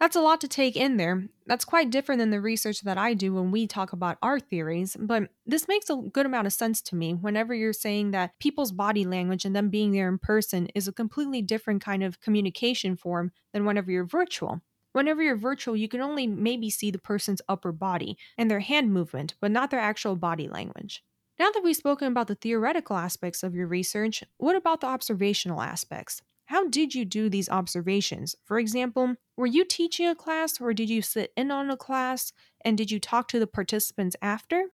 That's 0.00 0.14
a 0.14 0.20
lot 0.20 0.40
to 0.42 0.48
take 0.48 0.76
in 0.76 0.96
there. 0.96 1.24
That's 1.46 1.64
quite 1.64 1.90
different 1.90 2.20
than 2.20 2.30
the 2.30 2.40
research 2.40 2.82
that 2.82 2.98
I 2.98 3.14
do 3.14 3.34
when 3.34 3.50
we 3.50 3.66
talk 3.66 3.92
about 3.92 4.16
our 4.22 4.38
theories, 4.38 4.96
but 4.98 5.30
this 5.44 5.66
makes 5.66 5.90
a 5.90 5.96
good 5.96 6.24
amount 6.24 6.46
of 6.46 6.52
sense 6.52 6.80
to 6.82 6.94
me 6.94 7.14
whenever 7.14 7.52
you're 7.52 7.72
saying 7.72 8.12
that 8.12 8.38
people's 8.38 8.70
body 8.70 9.04
language 9.04 9.44
and 9.44 9.56
them 9.56 9.70
being 9.70 9.90
there 9.90 10.08
in 10.08 10.18
person 10.18 10.68
is 10.74 10.86
a 10.86 10.92
completely 10.92 11.42
different 11.42 11.82
kind 11.82 12.04
of 12.04 12.20
communication 12.20 12.94
form 12.96 13.32
than 13.52 13.64
whenever 13.64 13.90
you're 13.90 14.04
virtual. 14.04 14.60
Whenever 14.92 15.20
you're 15.20 15.36
virtual, 15.36 15.76
you 15.76 15.88
can 15.88 16.00
only 16.00 16.28
maybe 16.28 16.70
see 16.70 16.92
the 16.92 16.98
person's 16.98 17.42
upper 17.48 17.72
body 17.72 18.16
and 18.36 18.48
their 18.48 18.60
hand 18.60 18.92
movement, 18.92 19.34
but 19.40 19.50
not 19.50 19.70
their 19.70 19.80
actual 19.80 20.14
body 20.14 20.48
language. 20.48 21.02
Now 21.40 21.50
that 21.50 21.62
we've 21.64 21.76
spoken 21.76 22.08
about 22.08 22.28
the 22.28 22.34
theoretical 22.36 22.96
aspects 22.96 23.42
of 23.42 23.54
your 23.54 23.66
research, 23.66 24.22
what 24.36 24.54
about 24.54 24.80
the 24.80 24.86
observational 24.86 25.60
aspects? 25.60 26.22
How 26.48 26.66
did 26.66 26.94
you 26.94 27.04
do 27.04 27.28
these 27.28 27.50
observations? 27.50 28.34
For 28.42 28.58
example, 28.58 29.16
were 29.36 29.44
you 29.44 29.66
teaching 29.66 30.08
a 30.08 30.14
class 30.14 30.58
or 30.58 30.72
did 30.72 30.88
you 30.88 31.02
sit 31.02 31.30
in 31.36 31.50
on 31.50 31.70
a 31.70 31.76
class 31.76 32.32
and 32.64 32.78
did 32.78 32.90
you 32.90 32.98
talk 32.98 33.28
to 33.28 33.38
the 33.38 33.46
participants 33.46 34.16
after? 34.22 34.70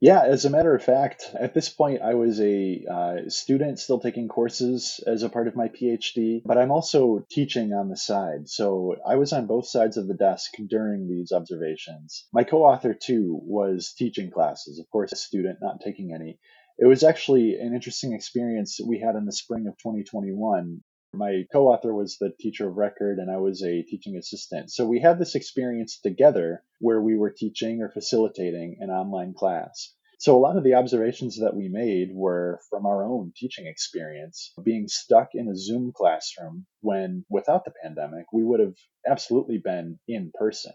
Yeah, 0.00 0.24
as 0.24 0.44
a 0.44 0.50
matter 0.50 0.74
of 0.74 0.82
fact, 0.82 1.30
at 1.38 1.54
this 1.54 1.68
point, 1.68 2.02
I 2.02 2.14
was 2.14 2.40
a 2.40 2.84
uh, 2.90 3.16
student 3.28 3.78
still 3.78 4.00
taking 4.00 4.26
courses 4.26 4.98
as 5.06 5.22
a 5.22 5.28
part 5.28 5.46
of 5.46 5.54
my 5.54 5.68
PhD, 5.68 6.42
but 6.44 6.58
I'm 6.58 6.72
also 6.72 7.24
teaching 7.30 7.72
on 7.72 7.88
the 7.88 7.96
side. 7.96 8.48
So 8.48 8.96
I 9.06 9.14
was 9.14 9.32
on 9.32 9.46
both 9.46 9.68
sides 9.68 9.98
of 9.98 10.08
the 10.08 10.14
desk 10.14 10.50
during 10.66 11.08
these 11.08 11.30
observations. 11.30 12.26
My 12.32 12.42
co 12.42 12.64
author, 12.64 12.92
too, 12.92 13.38
was 13.44 13.94
teaching 13.96 14.32
classes, 14.32 14.80
of 14.80 14.90
course, 14.90 15.12
a 15.12 15.16
student 15.16 15.60
not 15.62 15.80
taking 15.80 16.12
any. 16.12 16.40
It 16.78 16.86
was 16.86 17.02
actually 17.02 17.56
an 17.56 17.74
interesting 17.74 18.12
experience 18.12 18.80
we 18.84 19.00
had 19.00 19.14
in 19.14 19.26
the 19.26 19.32
spring 19.32 19.66
of 19.66 19.76
2021 19.78 20.82
my 21.14 21.44
co 21.52 21.68
author 21.68 21.92
was 21.92 22.16
the 22.16 22.32
teacher 22.40 22.68
of 22.68 22.78
record, 22.78 23.18
and 23.18 23.30
I 23.30 23.36
was 23.36 23.62
a 23.62 23.82
teaching 23.82 24.16
assistant. 24.16 24.70
So 24.72 24.86
we 24.86 25.00
had 25.00 25.18
this 25.18 25.34
experience 25.34 26.00
together 26.00 26.64
where 26.78 27.02
we 27.02 27.18
were 27.18 27.30
teaching 27.30 27.82
or 27.82 27.90
facilitating 27.90 28.78
an 28.80 28.90
online 28.90 29.34
class. 29.34 29.94
So 30.18 30.36
a 30.36 30.40
lot 30.40 30.56
of 30.56 30.64
the 30.64 30.74
observations 30.74 31.38
that 31.40 31.54
we 31.54 31.68
made 31.68 32.14
were 32.14 32.60
from 32.70 32.86
our 32.86 33.04
own 33.04 33.32
teaching 33.36 33.66
experience, 33.66 34.54
being 34.62 34.88
stuck 34.88 35.34
in 35.34 35.48
a 35.48 35.56
Zoom 35.56 35.92
classroom 35.92 36.64
when 36.80 37.26
without 37.28 37.64
the 37.66 37.74
pandemic, 37.82 38.32
we 38.32 38.44
would 38.44 38.60
have 38.60 38.76
absolutely 39.06 39.58
been 39.58 39.98
in 40.08 40.30
person. 40.32 40.72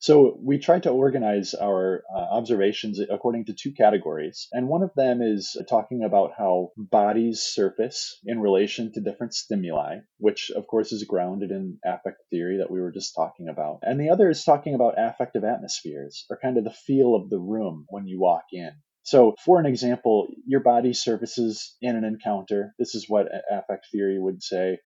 So 0.00 0.38
we 0.42 0.58
tried 0.58 0.84
to 0.84 0.90
organize 0.90 1.52
our 1.52 2.04
uh, 2.14 2.18
observations 2.18 2.98
according 3.00 3.44
to 3.44 3.52
two 3.52 3.72
categories. 3.72 4.48
And 4.50 4.66
one 4.66 4.82
of 4.82 4.94
them 4.96 5.20
is 5.20 5.54
talking 5.68 6.04
about 6.04 6.32
how 6.38 6.70
bodies 6.78 7.42
surface 7.42 8.18
in 8.24 8.40
relation 8.40 8.92
to 8.92 9.02
different 9.02 9.34
stimuli, 9.34 9.98
which 10.16 10.50
of 10.56 10.66
course 10.66 10.90
is 10.92 11.04
grounded 11.04 11.50
in 11.50 11.78
affect 11.84 12.22
theory 12.30 12.56
that 12.58 12.70
we 12.70 12.80
were 12.80 12.92
just 12.92 13.14
talking 13.14 13.48
about. 13.48 13.80
And 13.82 14.00
the 14.00 14.08
other 14.08 14.30
is 14.30 14.42
talking 14.42 14.74
about 14.74 14.94
affective 14.96 15.44
atmospheres, 15.44 16.24
or 16.30 16.38
kind 16.38 16.56
of 16.56 16.64
the 16.64 16.70
feel 16.70 17.14
of 17.14 17.28
the 17.28 17.38
room 17.38 17.84
when 17.90 18.06
you 18.06 18.18
walk 18.18 18.44
in. 18.52 18.70
So, 19.02 19.34
for 19.44 19.60
an 19.60 19.66
example, 19.66 20.28
your 20.46 20.60
body 20.60 20.94
surfaces 20.94 21.76
in 21.82 21.96
an 21.96 22.04
encounter. 22.04 22.74
This 22.78 22.94
is 22.94 23.06
what 23.08 23.28
affect 23.50 23.88
theory 23.92 24.18
would 24.18 24.42
say 24.42 24.78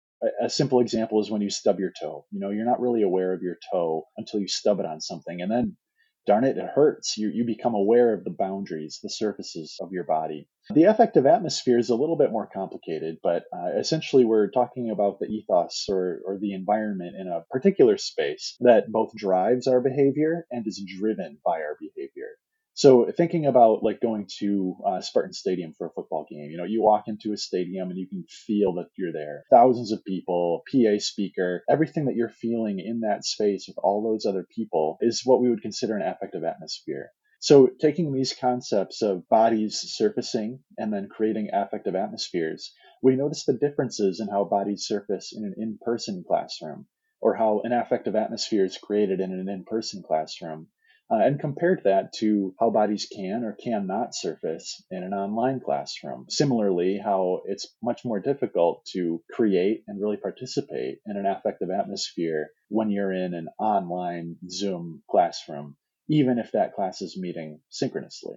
a, 0.42 0.50
simple 0.50 0.80
example 0.80 1.20
is 1.20 1.30
when 1.30 1.42
you 1.42 1.50
stub 1.50 1.78
your 1.78 1.92
toe. 2.00 2.26
You 2.30 2.40
know, 2.40 2.50
you're 2.50 2.64
not 2.64 2.80
really 2.80 3.02
aware 3.02 3.32
of 3.32 3.42
your 3.42 3.58
toe 3.72 4.06
until 4.16 4.40
you 4.40 4.48
stub 4.48 4.80
it 4.80 4.86
on 4.86 5.00
something, 5.00 5.40
and 5.40 5.50
then 5.50 5.76
darn 6.26 6.44
it, 6.44 6.56
it 6.56 6.70
hurts. 6.74 7.16
You, 7.16 7.28
you 7.28 7.44
become 7.44 7.74
aware 7.74 8.14
of 8.14 8.24
the 8.24 8.30
boundaries, 8.30 9.00
the 9.02 9.10
surfaces 9.10 9.76
of 9.80 9.92
your 9.92 10.04
body. 10.04 10.48
The 10.72 10.84
affective 10.84 11.26
atmosphere 11.26 11.78
is 11.78 11.90
a 11.90 11.94
little 11.94 12.16
bit 12.16 12.32
more 12.32 12.48
complicated, 12.52 13.18
but 13.22 13.44
uh, 13.52 13.78
essentially 13.78 14.24
we're 14.24 14.50
talking 14.50 14.90
about 14.90 15.18
the 15.20 15.26
ethos 15.26 15.84
or, 15.90 16.20
or 16.26 16.38
the 16.38 16.54
environment 16.54 17.16
in 17.16 17.28
a 17.28 17.44
particular 17.50 17.98
space 17.98 18.56
that 18.60 18.90
both 18.90 19.14
drives 19.14 19.66
our 19.66 19.80
behavior 19.80 20.46
and 20.50 20.66
is 20.66 20.82
driven 20.98 21.38
by 21.44 21.60
our 21.60 21.76
behavior. 21.78 22.13
So 22.76 23.08
thinking 23.16 23.46
about 23.46 23.84
like 23.84 24.00
going 24.00 24.26
to 24.40 24.74
uh, 24.84 25.00
Spartan 25.00 25.32
Stadium 25.32 25.74
for 25.78 25.86
a 25.86 25.92
football 25.92 26.26
game, 26.28 26.50
you 26.50 26.56
know, 26.56 26.64
you 26.64 26.82
walk 26.82 27.04
into 27.06 27.32
a 27.32 27.36
stadium 27.36 27.88
and 27.90 27.98
you 27.98 28.08
can 28.08 28.24
feel 28.28 28.74
that 28.74 28.88
you're 28.98 29.12
there. 29.12 29.44
Thousands 29.48 29.92
of 29.92 30.04
people, 30.04 30.64
PA 30.70 30.98
speaker, 30.98 31.62
everything 31.70 32.06
that 32.06 32.16
you're 32.16 32.28
feeling 32.28 32.80
in 32.80 33.00
that 33.00 33.24
space 33.24 33.66
with 33.68 33.78
all 33.78 34.02
those 34.02 34.26
other 34.26 34.44
people 34.44 34.98
is 35.00 35.22
what 35.24 35.40
we 35.40 35.50
would 35.50 35.62
consider 35.62 35.96
an 35.96 36.02
affective 36.02 36.42
atmosphere. 36.42 37.12
So 37.38 37.68
taking 37.68 38.12
these 38.12 38.34
concepts 38.34 39.02
of 39.02 39.28
bodies 39.28 39.80
surfacing 39.94 40.58
and 40.76 40.92
then 40.92 41.08
creating 41.08 41.50
affective 41.52 41.94
atmospheres, 41.94 42.72
we 43.02 43.14
notice 43.14 43.44
the 43.44 43.52
differences 43.52 44.18
in 44.18 44.26
how 44.26 44.46
bodies 44.46 44.86
surface 44.86 45.32
in 45.32 45.44
an 45.44 45.54
in-person 45.56 46.24
classroom 46.26 46.86
or 47.20 47.34
how 47.34 47.60
an 47.62 47.72
affective 47.72 48.16
atmosphere 48.16 48.64
is 48.64 48.78
created 48.78 49.20
in 49.20 49.30
an 49.30 49.48
in-person 49.48 50.02
classroom 50.02 50.66
uh, 51.10 51.16
and 51.16 51.38
compared 51.38 51.82
that 51.84 52.12
to 52.14 52.54
how 52.58 52.70
bodies 52.70 53.06
can 53.14 53.44
or 53.44 53.52
cannot 53.52 54.14
surface 54.14 54.82
in 54.90 55.02
an 55.02 55.12
online 55.12 55.60
classroom. 55.60 56.24
Similarly, 56.30 56.98
how 57.02 57.42
it's 57.44 57.74
much 57.82 58.04
more 58.04 58.20
difficult 58.20 58.86
to 58.92 59.22
create 59.30 59.84
and 59.86 60.00
really 60.00 60.16
participate 60.16 60.98
in 61.06 61.16
an 61.16 61.26
affective 61.26 61.68
atmosphere 61.70 62.48
when 62.68 62.90
you're 62.90 63.12
in 63.12 63.34
an 63.34 63.48
online 63.58 64.36
Zoom 64.48 65.02
classroom, 65.10 65.76
even 66.08 66.38
if 66.38 66.52
that 66.52 66.74
class 66.74 67.02
is 67.02 67.18
meeting 67.18 67.60
synchronously. 67.68 68.36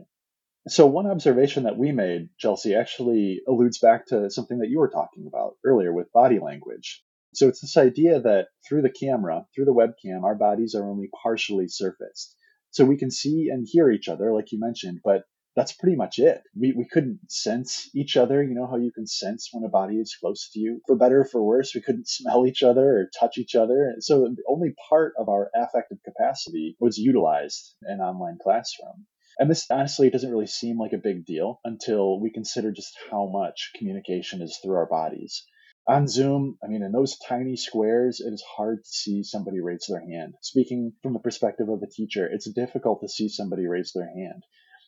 So, 0.68 0.86
one 0.86 1.08
observation 1.08 1.64
that 1.64 1.78
we 1.78 1.94
made, 1.94 2.28
Chelsie, 2.44 2.78
actually 2.78 3.42
alludes 3.48 3.80
back 3.80 4.08
to 4.08 4.30
something 4.30 4.60
that 4.60 4.70
you 4.70 4.80
were 4.80 4.90
talking 4.90 5.26
about 5.26 5.56
earlier 5.64 5.94
with 5.94 6.12
body 6.12 6.40
language. 6.40 7.02
So, 7.34 7.48
it's 7.48 7.62
this 7.62 7.78
idea 7.78 8.20
that 8.20 8.48
through 8.68 8.82
the 8.82 8.90
camera, 8.90 9.46
through 9.56 9.66
the 9.66 9.74
webcam, 9.74 10.24
our 10.24 10.36
bodies 10.36 10.76
are 10.76 10.84
only 10.84 11.10
partially 11.24 11.70
surfaced. 11.70 12.36
So 12.72 12.86
we 12.86 12.98
can 12.98 13.12
see 13.12 13.50
and 13.52 13.68
hear 13.70 13.90
each 13.90 14.08
other, 14.08 14.34
like 14.34 14.52
you 14.52 14.60
mentioned, 14.60 15.00
but 15.04 15.24
that's 15.56 15.74
pretty 15.74 15.96
much 15.96 16.20
it. 16.20 16.44
We, 16.56 16.74
we 16.78 16.88
couldn't 16.88 17.20
sense 17.30 17.90
each 17.96 18.16
other. 18.16 18.44
You 18.44 18.54
know 18.54 18.68
how 18.68 18.78
you 18.78 18.92
can 18.92 19.08
sense 19.08 19.50
when 19.52 19.64
a 19.64 19.70
body 19.70 19.96
is 19.96 20.16
close 20.20 20.52
to 20.54 20.60
you? 20.60 20.82
For 20.86 20.96
better 20.96 21.22
or 21.22 21.26
for 21.26 21.44
worse, 21.44 21.74
we 21.74 21.82
couldn't 21.82 22.08
smell 22.08 22.46
each 22.46 22.62
other 22.62 23.00
or 23.00 23.10
touch 23.20 23.40
each 23.40 23.56
other. 23.56 23.96
So 24.00 24.36
only 24.48 24.76
part 24.88 25.14
of 25.18 25.30
our 25.30 25.50
affective 25.56 25.98
capacity 26.06 26.78
was 26.80 27.00
utilized 27.00 27.74
in 27.90 28.02
online 28.02 28.38
classroom. 28.40 29.08
And 29.40 29.50
this 29.50 29.66
honestly 29.72 30.12
doesn't 30.12 30.30
really 30.30 30.48
seem 30.48 30.78
like 30.78 30.94
a 30.94 31.00
big 31.00 31.26
deal 31.26 31.60
until 31.64 32.20
we 32.20 32.32
consider 32.32 32.72
just 32.72 32.96
how 33.10 33.28
much 33.28 33.72
communication 33.76 34.44
is 34.44 34.60
through 34.62 34.76
our 34.76 34.88
bodies 34.88 35.44
on 35.88 36.08
Zoom, 36.08 36.58
I 36.62 36.68
mean, 36.68 36.84
in 36.84 36.92
those 36.92 37.18
tiny 37.18 37.56
squares, 37.56 38.20
it 38.20 38.34
is 38.34 38.44
hard 38.44 38.84
to 38.84 38.90
see 38.90 39.24
somebody 39.24 39.62
raise 39.62 39.86
their 39.88 40.02
hand. 40.02 40.36
Speaking 40.42 40.92
from 41.02 41.14
the 41.14 41.20
perspective 41.20 41.70
of 41.70 41.82
a 41.82 41.88
teacher, 41.88 42.28
it's 42.28 42.52
difficult 42.52 43.00
to 43.02 43.08
see 43.08 43.30
somebody 43.30 43.68
raise 43.68 43.94
their 43.94 44.08
hand. 44.08 44.44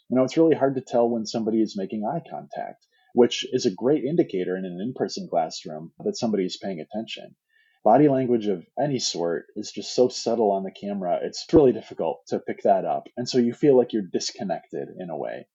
You 0.10 0.18
know, 0.18 0.24
it's 0.24 0.36
really 0.36 0.56
hard 0.56 0.76
to 0.76 0.82
tell 0.82 1.10
when 1.10 1.26
somebody 1.26 1.62
is 1.62 1.78
making 1.78 2.04
eye 2.04 2.22
contact, 2.30 2.86
which 3.14 3.46
is 3.54 3.66
a 3.66 3.72
great 3.72 4.04
indicator 4.04 4.58
in 4.58 4.66
an 4.66 4.80
in 4.82 4.94
person 4.94 5.30
classroom 5.30 5.94
that 6.04 6.18
somebody 6.18 6.46
is 6.46 6.58
paying 6.58 6.82
attention. 6.82 7.36
Body 7.84 8.10
language 8.10 8.48
of 8.48 8.66
any 8.78 9.00
sort 9.00 9.46
is 9.56 9.72
just 9.72 9.96
so 9.96 10.10
subtle 10.10 10.52
on 10.52 10.64
the 10.64 10.72
camera, 10.72 11.20
it's 11.22 11.46
really 11.54 11.72
difficult 11.72 12.26
to 12.28 12.40
pick 12.40 12.64
that 12.64 12.84
up. 12.84 13.08
And 13.16 13.30
so 13.30 13.38
you 13.38 13.54
feel 13.54 13.78
like 13.78 13.94
you're 13.94 14.02
disconnected 14.02 14.90
in 15.00 15.10
a 15.10 15.18
way 15.18 15.48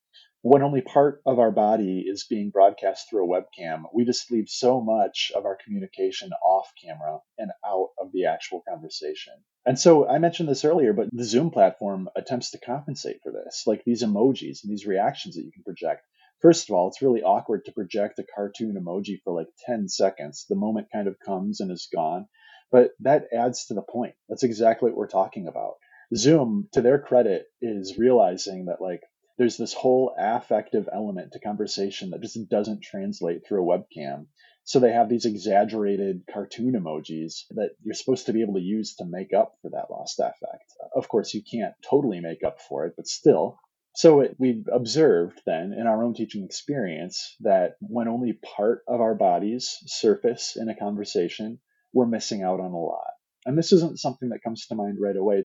when 0.44 0.62
only 0.62 0.82
part 0.82 1.22
of 1.24 1.38
our 1.38 1.50
body 1.50 2.04
is 2.06 2.26
being 2.28 2.50
broadcast 2.50 3.08
through 3.08 3.24
a 3.24 3.26
webcam, 3.26 3.84
we 3.94 4.04
just 4.04 4.30
leave 4.30 4.50
so 4.50 4.78
much 4.78 5.32
of 5.34 5.46
our 5.46 5.56
communication 5.64 6.32
off 6.44 6.70
camera 6.84 7.18
and 7.38 7.50
out 7.66 7.88
of 7.98 8.12
the 8.12 8.26
actual 8.26 8.62
conversation. 8.68 9.32
And 9.64 9.78
so 9.78 10.06
I 10.06 10.18
mentioned 10.18 10.50
this 10.50 10.66
earlier, 10.66 10.92
but 10.92 11.08
the 11.10 11.24
Zoom 11.24 11.50
platform 11.50 12.10
attempts 12.14 12.50
to 12.50 12.58
compensate 12.58 13.20
for 13.22 13.32
this, 13.32 13.62
like 13.66 13.84
these 13.86 14.02
emojis 14.02 14.62
and 14.62 14.70
these 14.70 14.84
reactions 14.86 15.36
that 15.36 15.44
you 15.44 15.50
can 15.50 15.62
project. 15.62 16.02
First 16.42 16.68
of 16.68 16.74
all, 16.74 16.88
it's 16.88 17.00
really 17.00 17.22
awkward 17.22 17.64
to 17.64 17.72
project 17.72 18.18
a 18.18 18.24
cartoon 18.34 18.76
emoji 18.78 19.22
for 19.24 19.32
like 19.32 19.48
10 19.64 19.88
seconds. 19.88 20.44
The 20.46 20.56
moment 20.56 20.88
kind 20.92 21.08
of 21.08 21.18
comes 21.24 21.60
and 21.60 21.70
is 21.72 21.88
gone. 21.90 22.26
But 22.70 22.90
that 23.00 23.28
adds 23.32 23.64
to 23.68 23.74
the 23.74 23.80
point. 23.80 24.14
That's 24.28 24.42
exactly 24.42 24.90
what 24.90 24.98
we're 24.98 25.06
talking 25.06 25.48
about. 25.48 25.76
Zoom, 26.14 26.68
to 26.72 26.82
their 26.82 26.98
credit, 26.98 27.46
is 27.62 27.96
realizing 27.96 28.66
that 28.66 28.82
like 28.82 29.00
there's 29.36 29.56
this 29.56 29.72
whole 29.72 30.14
affective 30.18 30.88
element 30.92 31.32
to 31.32 31.40
conversation 31.40 32.10
that 32.10 32.22
just 32.22 32.48
doesn't 32.48 32.82
translate 32.82 33.46
through 33.46 33.62
a 33.62 33.78
webcam. 33.78 34.26
So 34.64 34.80
they 34.80 34.92
have 34.92 35.08
these 35.08 35.26
exaggerated 35.26 36.22
cartoon 36.32 36.72
emojis 36.72 37.44
that 37.50 37.70
you're 37.82 37.94
supposed 37.94 38.26
to 38.26 38.32
be 38.32 38.40
able 38.40 38.54
to 38.54 38.60
use 38.60 38.94
to 38.96 39.04
make 39.04 39.34
up 39.34 39.56
for 39.60 39.70
that 39.70 39.90
lost 39.90 40.20
affect. 40.20 40.72
Of 40.94 41.08
course, 41.08 41.34
you 41.34 41.42
can't 41.42 41.74
totally 41.88 42.20
make 42.20 42.42
up 42.44 42.60
for 42.60 42.86
it, 42.86 42.94
but 42.96 43.06
still. 43.06 43.58
So 43.96 44.20
it, 44.20 44.36
we've 44.38 44.66
observed 44.72 45.40
then 45.46 45.72
in 45.72 45.86
our 45.86 46.02
own 46.02 46.14
teaching 46.14 46.44
experience 46.44 47.36
that 47.40 47.74
when 47.80 48.08
only 48.08 48.32
part 48.32 48.82
of 48.88 49.00
our 49.00 49.14
bodies 49.14 49.78
surface 49.86 50.56
in 50.56 50.68
a 50.68 50.76
conversation, 50.76 51.60
we're 51.92 52.06
missing 52.06 52.42
out 52.42 52.60
on 52.60 52.72
a 52.72 52.78
lot. 52.78 53.12
And 53.46 53.58
this 53.58 53.72
isn't 53.72 54.00
something 54.00 54.30
that 54.30 54.42
comes 54.42 54.66
to 54.66 54.74
mind 54.74 54.96
right 55.00 55.16
away. 55.16 55.44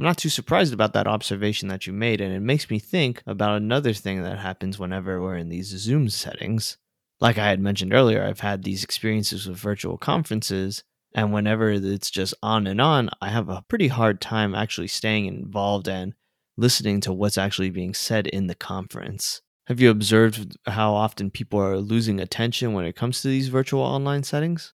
I'm 0.00 0.06
not 0.06 0.16
too 0.16 0.30
surprised 0.30 0.72
about 0.72 0.94
that 0.94 1.06
observation 1.06 1.68
that 1.68 1.86
you 1.86 1.92
made, 1.92 2.22
and 2.22 2.32
it 2.32 2.40
makes 2.40 2.70
me 2.70 2.78
think 2.78 3.22
about 3.26 3.58
another 3.58 3.92
thing 3.92 4.22
that 4.22 4.38
happens 4.38 4.78
whenever 4.78 5.20
we're 5.20 5.36
in 5.36 5.50
these 5.50 5.66
Zoom 5.66 6.08
settings. 6.08 6.78
Like 7.20 7.36
I 7.36 7.46
had 7.50 7.60
mentioned 7.60 7.92
earlier, 7.92 8.24
I've 8.24 8.40
had 8.40 8.62
these 8.62 8.82
experiences 8.82 9.46
with 9.46 9.58
virtual 9.58 9.98
conferences, 9.98 10.84
and 11.14 11.34
whenever 11.34 11.70
it's 11.70 12.10
just 12.10 12.32
on 12.42 12.66
and 12.66 12.80
on, 12.80 13.10
I 13.20 13.28
have 13.28 13.50
a 13.50 13.62
pretty 13.68 13.88
hard 13.88 14.22
time 14.22 14.54
actually 14.54 14.88
staying 14.88 15.26
involved 15.26 15.86
and 15.86 16.14
listening 16.56 17.02
to 17.02 17.12
what's 17.12 17.36
actually 17.36 17.68
being 17.68 17.92
said 17.92 18.26
in 18.26 18.46
the 18.46 18.54
conference. 18.54 19.42
Have 19.66 19.80
you 19.80 19.90
observed 19.90 20.56
how 20.66 20.94
often 20.94 21.30
people 21.30 21.60
are 21.60 21.76
losing 21.76 22.20
attention 22.20 22.72
when 22.72 22.86
it 22.86 22.96
comes 22.96 23.20
to 23.20 23.28
these 23.28 23.48
virtual 23.48 23.82
online 23.82 24.22
settings? 24.22 24.72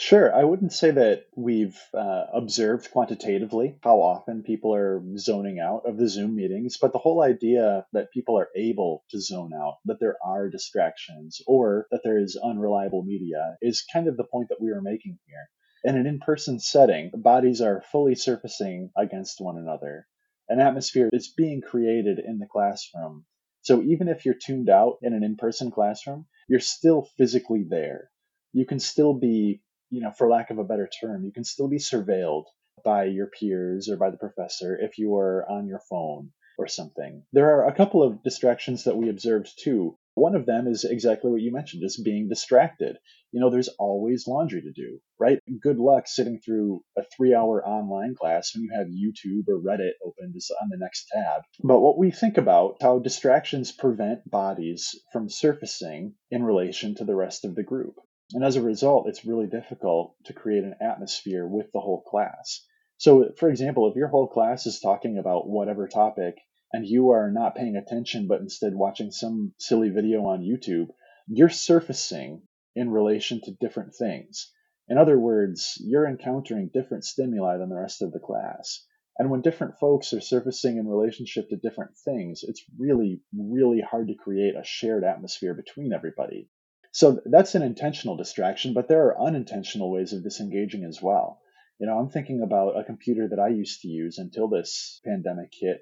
Sure. 0.00 0.34
I 0.34 0.44
wouldn't 0.44 0.72
say 0.72 0.92
that 0.92 1.26
we've 1.36 1.78
uh, 1.92 2.24
observed 2.32 2.90
quantitatively 2.90 3.76
how 3.82 4.00
often 4.00 4.42
people 4.42 4.74
are 4.74 5.02
zoning 5.18 5.58
out 5.60 5.82
of 5.84 5.98
the 5.98 6.08
Zoom 6.08 6.36
meetings, 6.36 6.78
but 6.80 6.94
the 6.94 6.98
whole 6.98 7.22
idea 7.22 7.84
that 7.92 8.10
people 8.10 8.38
are 8.38 8.48
able 8.56 9.04
to 9.10 9.20
zone 9.20 9.52
out, 9.52 9.76
that 9.84 10.00
there 10.00 10.16
are 10.24 10.48
distractions, 10.48 11.42
or 11.46 11.86
that 11.90 12.00
there 12.02 12.18
is 12.18 12.40
unreliable 12.42 13.02
media 13.02 13.58
is 13.60 13.84
kind 13.92 14.08
of 14.08 14.16
the 14.16 14.24
point 14.24 14.48
that 14.48 14.58
we 14.58 14.70
are 14.70 14.80
making 14.80 15.18
here. 15.26 15.50
In 15.84 15.98
an 15.98 16.06
in 16.06 16.18
person 16.18 16.60
setting, 16.60 17.10
bodies 17.14 17.60
are 17.60 17.84
fully 17.92 18.14
surfacing 18.14 18.90
against 18.96 19.38
one 19.38 19.58
another. 19.58 20.06
An 20.48 20.60
atmosphere 20.60 21.10
is 21.12 21.34
being 21.36 21.60
created 21.60 22.18
in 22.18 22.38
the 22.38 22.48
classroom. 22.50 23.26
So 23.60 23.82
even 23.82 24.08
if 24.08 24.24
you're 24.24 24.32
tuned 24.32 24.70
out 24.70 24.96
in 25.02 25.12
an 25.12 25.22
in 25.22 25.36
person 25.36 25.70
classroom, 25.70 26.24
you're 26.48 26.58
still 26.58 27.06
physically 27.18 27.66
there. 27.68 28.10
You 28.54 28.64
can 28.64 28.80
still 28.80 29.12
be 29.12 29.60
you 29.90 30.00
know, 30.00 30.12
for 30.16 30.28
lack 30.28 30.50
of 30.50 30.58
a 30.58 30.64
better 30.64 30.88
term, 31.00 31.24
you 31.24 31.32
can 31.32 31.44
still 31.44 31.68
be 31.68 31.78
surveilled 31.78 32.44
by 32.84 33.04
your 33.04 33.26
peers 33.26 33.88
or 33.90 33.96
by 33.96 34.10
the 34.10 34.16
professor 34.16 34.78
if 34.80 34.98
you 34.98 35.14
are 35.16 35.44
on 35.50 35.66
your 35.66 35.80
phone 35.90 36.30
or 36.58 36.66
something. 36.66 37.22
There 37.32 37.56
are 37.56 37.68
a 37.68 37.74
couple 37.74 38.02
of 38.02 38.22
distractions 38.22 38.84
that 38.84 38.96
we 38.96 39.08
observed 39.08 39.48
too. 39.62 39.96
One 40.14 40.34
of 40.34 40.44
them 40.44 40.66
is 40.66 40.84
exactly 40.84 41.30
what 41.30 41.40
you 41.40 41.52
mentioned, 41.52 41.82
just 41.82 42.04
being 42.04 42.28
distracted. 42.28 42.96
You 43.32 43.40
know, 43.40 43.48
there's 43.48 43.68
always 43.78 44.26
laundry 44.26 44.60
to 44.60 44.72
do, 44.72 44.98
right? 45.18 45.38
Good 45.62 45.78
luck 45.78 46.06
sitting 46.06 46.40
through 46.44 46.82
a 46.98 47.02
three 47.16 47.34
hour 47.34 47.66
online 47.66 48.14
class 48.14 48.52
when 48.54 48.64
you 48.64 48.70
have 48.76 48.88
YouTube 48.88 49.48
or 49.48 49.60
Reddit 49.60 49.92
open 50.04 50.34
on 50.60 50.68
the 50.68 50.76
next 50.78 51.06
tab. 51.12 51.42
But 51.62 51.80
what 51.80 51.96
we 51.96 52.10
think 52.10 52.38
about 52.38 52.76
how 52.82 52.98
distractions 52.98 53.72
prevent 53.72 54.28
bodies 54.28 54.94
from 55.12 55.30
surfacing 55.30 56.14
in 56.30 56.42
relation 56.42 56.96
to 56.96 57.04
the 57.04 57.16
rest 57.16 57.44
of 57.44 57.54
the 57.54 57.62
group. 57.62 57.94
And 58.32 58.44
as 58.44 58.54
a 58.56 58.62
result, 58.62 59.08
it's 59.08 59.24
really 59.24 59.48
difficult 59.48 60.14
to 60.26 60.32
create 60.32 60.62
an 60.62 60.76
atmosphere 60.80 61.46
with 61.46 61.72
the 61.72 61.80
whole 61.80 62.02
class. 62.02 62.64
So, 62.96 63.32
for 63.36 63.48
example, 63.48 63.88
if 63.88 63.96
your 63.96 64.08
whole 64.08 64.28
class 64.28 64.66
is 64.66 64.78
talking 64.78 65.18
about 65.18 65.48
whatever 65.48 65.88
topic 65.88 66.36
and 66.72 66.86
you 66.86 67.10
are 67.10 67.30
not 67.32 67.56
paying 67.56 67.76
attention, 67.76 68.28
but 68.28 68.40
instead 68.40 68.74
watching 68.74 69.10
some 69.10 69.54
silly 69.58 69.88
video 69.88 70.26
on 70.26 70.42
YouTube, 70.42 70.90
you're 71.26 71.48
surfacing 71.48 72.42
in 72.76 72.90
relation 72.90 73.40
to 73.42 73.56
different 73.60 73.94
things. 73.96 74.52
In 74.88 74.96
other 74.96 75.18
words, 75.18 75.76
you're 75.80 76.06
encountering 76.06 76.70
different 76.72 77.04
stimuli 77.04 77.56
than 77.56 77.68
the 77.68 77.80
rest 77.80 78.02
of 78.02 78.12
the 78.12 78.20
class. 78.20 78.86
And 79.18 79.30
when 79.30 79.40
different 79.40 79.78
folks 79.78 80.12
are 80.12 80.20
surfacing 80.20 80.76
in 80.76 80.86
relationship 80.86 81.48
to 81.48 81.56
different 81.56 81.96
things, 82.04 82.44
it's 82.44 82.64
really, 82.78 83.22
really 83.32 83.80
hard 83.80 84.08
to 84.08 84.14
create 84.14 84.54
a 84.54 84.64
shared 84.64 85.04
atmosphere 85.04 85.54
between 85.54 85.92
everybody. 85.92 86.48
So 86.92 87.20
that's 87.24 87.54
an 87.54 87.62
intentional 87.62 88.16
distraction, 88.16 88.74
but 88.74 88.88
there 88.88 89.06
are 89.06 89.26
unintentional 89.26 89.90
ways 89.92 90.12
of 90.12 90.24
disengaging 90.24 90.84
as 90.84 91.00
well. 91.00 91.40
You 91.78 91.86
know, 91.86 91.98
I'm 91.98 92.10
thinking 92.10 92.42
about 92.42 92.78
a 92.78 92.84
computer 92.84 93.28
that 93.28 93.38
I 93.38 93.48
used 93.48 93.82
to 93.82 93.88
use 93.88 94.18
until 94.18 94.48
this 94.48 95.00
pandemic 95.04 95.52
hit. 95.52 95.80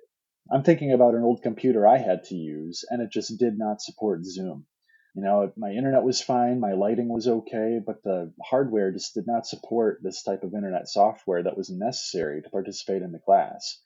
I'm 0.51 0.63
thinking 0.63 0.93
about 0.93 1.15
an 1.15 1.25
old 1.25 1.43
computer 1.43 1.87
I 1.87 1.99
had 1.99 2.25
to 2.25 2.35
use, 2.35 2.85
and 2.89 3.03
it 3.03 3.11
just 3.11 3.39
did 3.39 3.59
not 3.59 3.83
support 3.83 4.25
Zoom. 4.25 4.67
You 5.15 5.23
know, 5.23 5.53
my 5.57 5.73
internet 5.73 6.05
was 6.05 6.21
fine, 6.21 6.61
my 6.61 6.75
lighting 6.75 7.09
was 7.09 7.27
okay, 7.27 7.81
but 7.85 8.03
the 8.03 8.33
hardware 8.43 8.93
just 8.93 9.15
did 9.15 9.27
not 9.27 9.47
support 9.47 10.01
this 10.03 10.23
type 10.23 10.43
of 10.43 10.55
internet 10.55 10.89
software 10.89 11.43
that 11.43 11.57
was 11.57 11.71
necessary 11.71 12.43
to 12.43 12.51
participate 12.51 13.03
in 13.03 13.13
the 13.13 13.19
class. 13.19 13.81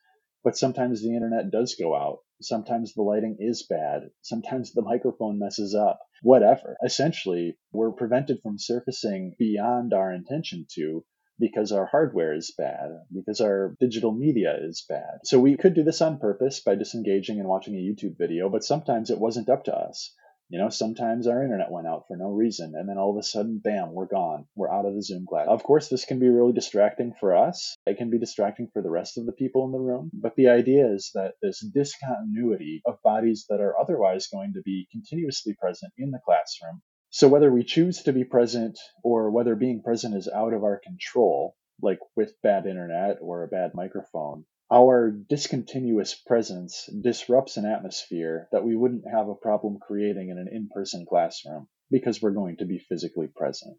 But 0.45 0.59
sometimes 0.59 1.00
the 1.00 1.14
internet 1.14 1.50
does 1.50 1.76
go 1.76 1.97
out. 1.97 2.19
Sometimes 2.43 2.95
the 2.95 3.03
lighting 3.03 3.37
is 3.39 3.67
bad. 3.69 4.11
Sometimes 4.21 4.73
the 4.73 4.83
microphone 4.83 5.39
messes 5.39 5.75
up. 5.75 6.01
Whatever. 6.23 6.77
Essentially, 6.85 7.57
we're 7.73 7.93
prevented 7.93 8.41
from 8.43 8.59
surfacing 8.59 9.35
beyond 9.39 9.93
our 9.93 10.13
intention 10.13 10.67
to 10.75 11.05
because 11.39 11.73
our 11.73 11.87
hardware 11.87 12.35
is 12.35 12.55
bad, 12.57 12.91
because 13.13 13.41
our 13.41 13.75
digital 13.81 14.13
media 14.13 14.57
is 14.63 14.85
bad. 14.89 15.19
So 15.25 15.41
we 15.41 15.57
could 15.57 15.75
do 15.75 15.83
this 15.83 16.01
on 16.01 16.19
purpose 16.19 16.61
by 16.61 16.77
disengaging 16.77 17.41
and 17.41 17.49
watching 17.49 17.75
a 17.75 17.79
YouTube 17.79 18.17
video, 18.17 18.49
but 18.49 18.63
sometimes 18.63 19.11
it 19.11 19.19
wasn't 19.19 19.49
up 19.49 19.65
to 19.65 19.75
us. 19.75 20.15
You 20.49 20.59
know, 20.59 20.69
sometimes 20.69 21.27
our 21.27 21.43
internet 21.43 21.71
went 21.71 21.87
out 21.87 22.05
for 22.07 22.17
no 22.17 22.29
reason, 22.29 22.75
and 22.77 22.89
then 22.89 22.99
all 22.99 23.11
of 23.11 23.17
a 23.17 23.23
sudden, 23.23 23.59
bam, 23.63 23.93
we're 23.93 24.07
gone. 24.07 24.47
We're 24.55 24.71
out 24.71 24.85
of 24.85 24.95
the 24.95 25.03
Zoom 25.03 25.25
class. 25.27 25.47
Of 25.49 25.63
course, 25.63 25.89
this 25.89 26.05
can 26.05 26.19
be 26.19 26.29
really 26.29 26.53
distracting 26.53 27.15
for 27.19 27.35
us. 27.35 27.75
It 27.87 27.97
can 27.97 28.11
be 28.11 28.19
distracting 28.19 28.69
for 28.73 28.83
the 28.83 28.91
rest 28.91 29.17
of 29.17 29.25
the 29.25 29.33
people 29.33 29.65
in 29.65 29.73
the 29.73 29.79
room. 29.79 30.11
But 30.13 30.37
the 30.37 30.49
idea 30.49 30.93
is 30.93 31.11
that 31.15 31.35
this 31.41 31.61
discontinuity 31.61 32.83
of 32.85 33.01
bodies 33.03 33.47
that 33.49 33.61
are 33.61 33.79
otherwise 33.79 34.29
going 34.29 34.53
to 34.55 34.63
be 34.63 34.87
continuously 34.93 35.55
present 35.55 35.93
in 35.97 36.11
the 36.11 36.21
classroom. 36.25 36.83
So 37.11 37.28
whether 37.28 37.50
we 37.50 37.65
choose 37.65 38.02
to 38.02 38.13
be 38.13 38.25
present 38.25 38.78
or 39.02 39.31
whether 39.31 39.55
being 39.55 39.83
present 39.83 40.15
is 40.15 40.28
out 40.28 40.52
of 40.52 40.65
our 40.65 40.78
control, 40.78 41.57
like 41.81 41.99
with 42.17 42.35
bad 42.43 42.67
internet 42.67 43.19
or 43.21 43.43
a 43.43 43.49
bad 43.49 43.73
microphone, 43.75 44.45
our 44.73 45.11
discontinuous 45.11 46.15
presence 46.15 46.89
disrupts 47.02 47.58
an 47.58 47.67
atmosphere 47.67 48.49
that 48.52 48.65
we 48.65 48.75
wouldn't 48.75 49.04
have 49.13 49.28
a 49.28 49.35
problem 49.35 49.78
creating 49.78 50.30
in 50.30 50.39
an 50.39 50.49
in 50.50 50.69
person 50.75 51.04
classroom 51.06 51.69
because 51.91 52.23
we're 52.23 52.30
going 52.30 52.56
to 52.56 52.65
be 52.65 52.78
physically 52.78 53.28
present. 53.28 53.76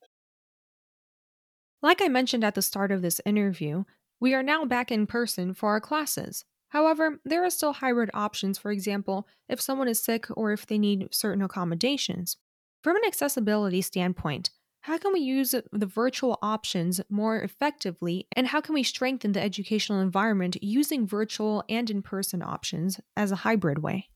Like 1.81 2.01
I 2.01 2.07
mentioned 2.09 2.43
at 2.43 2.53
the 2.53 2.61
start 2.61 2.91
of 2.91 3.01
this 3.01 3.19
interview, 3.25 3.85
we 4.19 4.35
are 4.35 4.43
now 4.43 4.65
back 4.65 4.91
in 4.91 5.07
person 5.07 5.53
for 5.53 5.69
our 5.69 5.81
classes. 5.81 6.45
However, 6.69 7.19
there 7.25 7.43
are 7.43 7.49
still 7.49 7.73
hybrid 7.73 8.09
options, 8.13 8.57
for 8.57 8.71
example, 8.71 9.27
if 9.49 9.59
someone 9.59 9.87
is 9.87 10.01
sick 10.01 10.27
or 10.37 10.53
if 10.53 10.65
they 10.65 10.77
need 10.77 11.07
certain 11.11 11.43
accommodations. 11.43 12.37
From 12.83 12.97
an 12.97 13.03
accessibility 13.05 13.81
standpoint, 13.81 14.51
how 14.83 14.97
can 14.97 15.13
we 15.13 15.21
use 15.21 15.55
the 15.71 15.85
virtual 15.85 16.37
options 16.41 16.99
more 17.09 17.41
effectively, 17.41 18.27
and 18.35 18.47
how 18.47 18.59
can 18.59 18.75
we 18.75 18.83
strengthen 18.83 19.31
the 19.31 19.41
educational 19.41 20.01
environment 20.01 20.61
using 20.61 21.07
virtual 21.07 21.63
and 21.69 21.89
in 21.89 22.01
person 22.01 22.41
options 22.41 22.99
as 23.15 23.31
a 23.31 23.37
hybrid 23.37 23.81
way? 23.81 24.09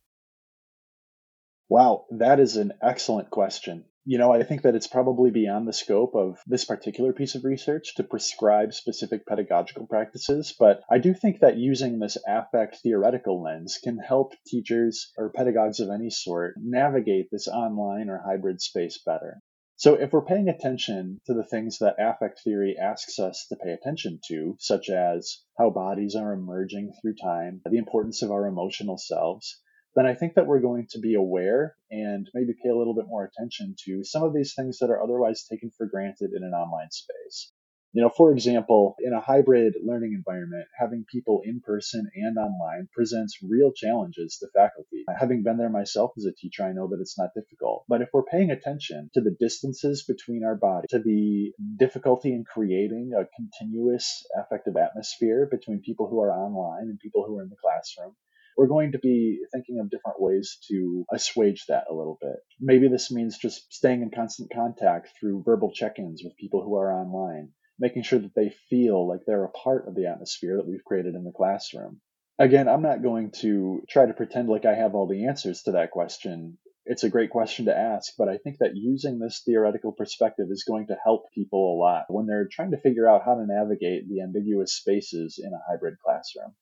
Wow, 1.69 2.05
that 2.17 2.41
is 2.41 2.57
an 2.57 2.73
excellent 2.81 3.29
question. 3.29 3.85
You 4.03 4.17
know, 4.17 4.33
I 4.33 4.43
think 4.43 4.63
that 4.63 4.75
it's 4.75 4.87
probably 4.87 5.31
beyond 5.31 5.69
the 5.69 5.73
scope 5.73 6.15
of 6.15 6.37
this 6.45 6.65
particular 6.65 7.13
piece 7.13 7.35
of 7.35 7.45
research 7.45 7.95
to 7.95 8.03
prescribe 8.03 8.73
specific 8.73 9.25
pedagogical 9.25 9.87
practices, 9.87 10.53
but 10.59 10.81
I 10.91 10.97
do 10.97 11.13
think 11.13 11.39
that 11.39 11.55
using 11.55 11.99
this 11.99 12.17
affect 12.27 12.79
theoretical 12.83 13.41
lens 13.41 13.79
can 13.81 13.99
help 13.99 14.33
teachers 14.45 15.13
or 15.17 15.31
pedagogues 15.31 15.79
of 15.79 15.89
any 15.89 16.09
sort 16.09 16.55
navigate 16.57 17.29
this 17.31 17.47
online 17.47 18.09
or 18.09 18.21
hybrid 18.25 18.59
space 18.59 19.01
better. 19.05 19.41
So, 19.79 19.93
if 19.93 20.11
we're 20.11 20.25
paying 20.25 20.49
attention 20.49 21.21
to 21.27 21.35
the 21.35 21.43
things 21.43 21.77
that 21.77 21.97
affect 21.99 22.41
theory 22.43 22.75
asks 22.79 23.19
us 23.19 23.45
to 23.49 23.55
pay 23.55 23.73
attention 23.73 24.19
to, 24.27 24.55
such 24.57 24.89
as 24.89 25.43
how 25.55 25.69
bodies 25.69 26.15
are 26.15 26.33
emerging 26.33 26.93
through 26.99 27.13
time, 27.21 27.61
the 27.63 27.77
importance 27.77 28.23
of 28.23 28.31
our 28.31 28.47
emotional 28.47 28.97
selves, 28.97 29.61
then 29.95 30.07
I 30.07 30.15
think 30.15 30.33
that 30.33 30.47
we're 30.47 30.61
going 30.61 30.87
to 30.91 30.99
be 30.99 31.13
aware 31.13 31.75
and 31.91 32.27
maybe 32.33 32.53
pay 32.53 32.69
a 32.69 32.75
little 32.75 32.95
bit 32.95 33.07
more 33.07 33.23
attention 33.25 33.75
to 33.85 34.03
some 34.03 34.23
of 34.23 34.33
these 34.33 34.55
things 34.55 34.79
that 34.79 34.89
are 34.89 35.03
otherwise 35.03 35.43
taken 35.43 35.69
for 35.69 35.85
granted 35.85 36.31
in 36.33 36.43
an 36.43 36.53
online 36.53 36.89
space. 36.89 37.51
You 37.93 38.03
know, 38.03 38.11
for 38.15 38.31
example, 38.31 38.95
in 38.99 39.13
a 39.13 39.21
hybrid 39.21 39.73
learning 39.83 40.13
environment, 40.13 40.67
having 40.77 41.05
people 41.11 41.41
in 41.43 41.61
person 41.61 42.07
and 42.15 42.37
online 42.37 42.89
presents 42.93 43.39
real 43.41 43.71
challenges 43.71 44.37
to 44.39 44.47
faculty. 44.53 45.05
Having 45.17 45.43
been 45.43 45.57
there 45.57 45.69
myself 45.69 46.11
as 46.17 46.25
a 46.25 46.33
teacher, 46.33 46.63
I 46.63 46.73
know 46.73 46.87
that 46.89 46.99
it's 47.01 47.17
not 47.17 47.33
difficult. 47.33 47.85
But 47.87 48.01
if 48.01 48.09
we're 48.13 48.23
paying 48.23 48.51
attention 48.51 49.09
to 49.13 49.21
the 49.21 49.35
distances 49.39 50.03
between 50.07 50.43
our 50.43 50.55
bodies, 50.55 50.89
to 50.91 50.99
the 50.99 51.53
difficulty 51.77 52.33
in 52.33 52.43
creating 52.43 53.13
a 53.17 53.25
continuous 53.35 54.23
affective 54.37 54.75
atmosphere 54.77 55.47
between 55.49 55.81
people 55.81 56.07
who 56.07 56.21
are 56.21 56.31
online 56.31 56.89
and 56.89 56.99
people 56.99 57.25
who 57.25 57.37
are 57.37 57.43
in 57.43 57.49
the 57.49 57.55
classroom, 57.55 58.15
we're 58.57 58.67
going 58.67 58.91
to 58.91 58.99
be 58.99 59.39
thinking 59.53 59.79
of 59.79 59.89
different 59.89 60.21
ways 60.21 60.57
to 60.67 61.05
assuage 61.11 61.65
that 61.67 61.85
a 61.89 61.93
little 61.93 62.17
bit. 62.21 62.37
Maybe 62.59 62.89
this 62.89 63.11
means 63.11 63.37
just 63.37 63.73
staying 63.73 64.01
in 64.01 64.11
constant 64.11 64.51
contact 64.51 65.09
through 65.19 65.43
verbal 65.45 65.71
check 65.71 65.99
ins 65.99 66.21
with 66.23 66.35
people 66.37 66.63
who 66.63 66.75
are 66.75 66.91
online 66.91 67.49
making 67.79 68.03
sure 68.03 68.19
that 68.19 68.35
they 68.35 68.53
feel 68.69 69.07
like 69.07 69.21
they're 69.25 69.43
a 69.43 69.49
part 69.49 69.87
of 69.87 69.95
the 69.95 70.07
atmosphere 70.07 70.57
that 70.57 70.67
we've 70.67 70.83
created 70.83 71.15
in 71.15 71.23
the 71.23 71.31
classroom. 71.31 72.01
Again, 72.39 72.67
I'm 72.67 72.81
not 72.83 73.01
going 73.01 73.31
to 73.41 73.81
try 73.89 74.05
to 74.05 74.13
pretend 74.13 74.47
like 74.49 74.65
I 74.65 74.75
have 74.75 74.93
all 74.93 75.07
the 75.07 75.25
answers 75.25 75.63
to 75.63 75.73
that 75.73 75.91
question. 75.91 76.57
It's 76.85 77.03
a 77.03 77.09
great 77.09 77.31
question 77.31 77.65
to 77.65 77.77
ask, 77.77 78.13
but 78.17 78.29
I 78.29 78.37
think 78.37 78.59
that 78.59 78.75
using 78.75 79.19
this 79.19 79.41
theoretical 79.45 79.91
perspective 79.91 80.47
is 80.49 80.63
going 80.63 80.87
to 80.87 80.97
help 81.03 81.25
people 81.33 81.73
a 81.73 81.77
lot 81.77 82.05
when 82.09 82.27
they're 82.27 82.47
trying 82.49 82.71
to 82.71 82.79
figure 82.79 83.09
out 83.09 83.25
how 83.25 83.35
to 83.35 83.45
navigate 83.45 84.07
the 84.07 84.21
ambiguous 84.21 84.73
spaces 84.73 85.41
in 85.43 85.51
a 85.51 85.61
hybrid 85.69 85.95
classroom. 86.03 86.55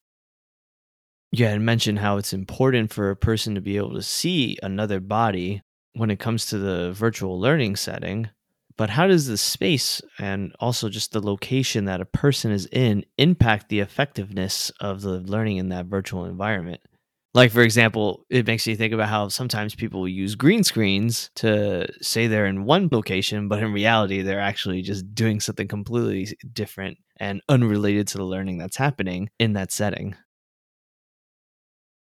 Yeah, 1.32 1.50
and 1.50 1.66
mention 1.66 1.98
how 1.98 2.18
it's 2.18 2.34
important 2.34 2.94
for 2.94 3.10
a 3.10 3.16
person 3.16 3.56
to 3.56 3.62
be 3.62 3.78
able 3.78 3.94
to 3.96 4.02
see 4.02 4.58
another 4.64 5.00
body 5.02 5.62
when 5.94 6.10
it 6.10 6.20
comes 6.20 6.46
to 6.48 6.58
the 6.58 6.94
virtual 6.94 7.40
learning 7.40 7.76
setting 7.76 8.30
but 8.78 8.90
how 8.90 9.08
does 9.08 9.28
the 9.28 9.38
space 9.38 10.02
and 10.20 10.54
also 10.60 10.90
just 10.90 11.12
the 11.12 11.22
location 11.22 11.86
that 11.86 12.02
a 12.02 12.06
person 12.06 12.52
is 12.52 12.68
in 12.72 13.06
impact 13.18 13.70
the 13.70 13.80
effectiveness 13.80 14.72
of 14.82 15.02
the 15.02 15.20
learning 15.22 15.58
in 15.58 15.70
that 15.70 15.86
virtual 15.86 16.26
environment? 16.26 16.82
Like, 17.34 17.52
for 17.52 17.62
example, 17.62 18.26
it 18.30 18.48
makes 18.48 18.66
you 18.66 18.78
think 18.78 18.94
about 18.94 19.10
how 19.10 19.28
sometimes 19.28 19.76
people 19.76 20.08
use 20.08 20.36
green 20.36 20.64
screens 20.64 21.32
to 21.36 21.88
say 22.02 22.28
they're 22.28 22.46
in 22.46 22.64
one 22.64 22.88
location, 22.92 23.50
but 23.50 23.62
in 23.62 23.74
reality, 23.74 24.22
they're 24.22 24.40
actually 24.40 24.82
just 24.82 25.14
doing 25.14 25.42
something 25.42 25.68
completely 25.68 26.38
different 26.54 26.98
and 27.18 27.42
unrelated 27.50 28.08
to 28.10 28.18
the 28.18 28.24
learning 28.24 28.58
that's 28.58 28.78
happening 28.78 29.30
in 29.38 29.54
that 29.54 29.74
setting. 29.74 30.16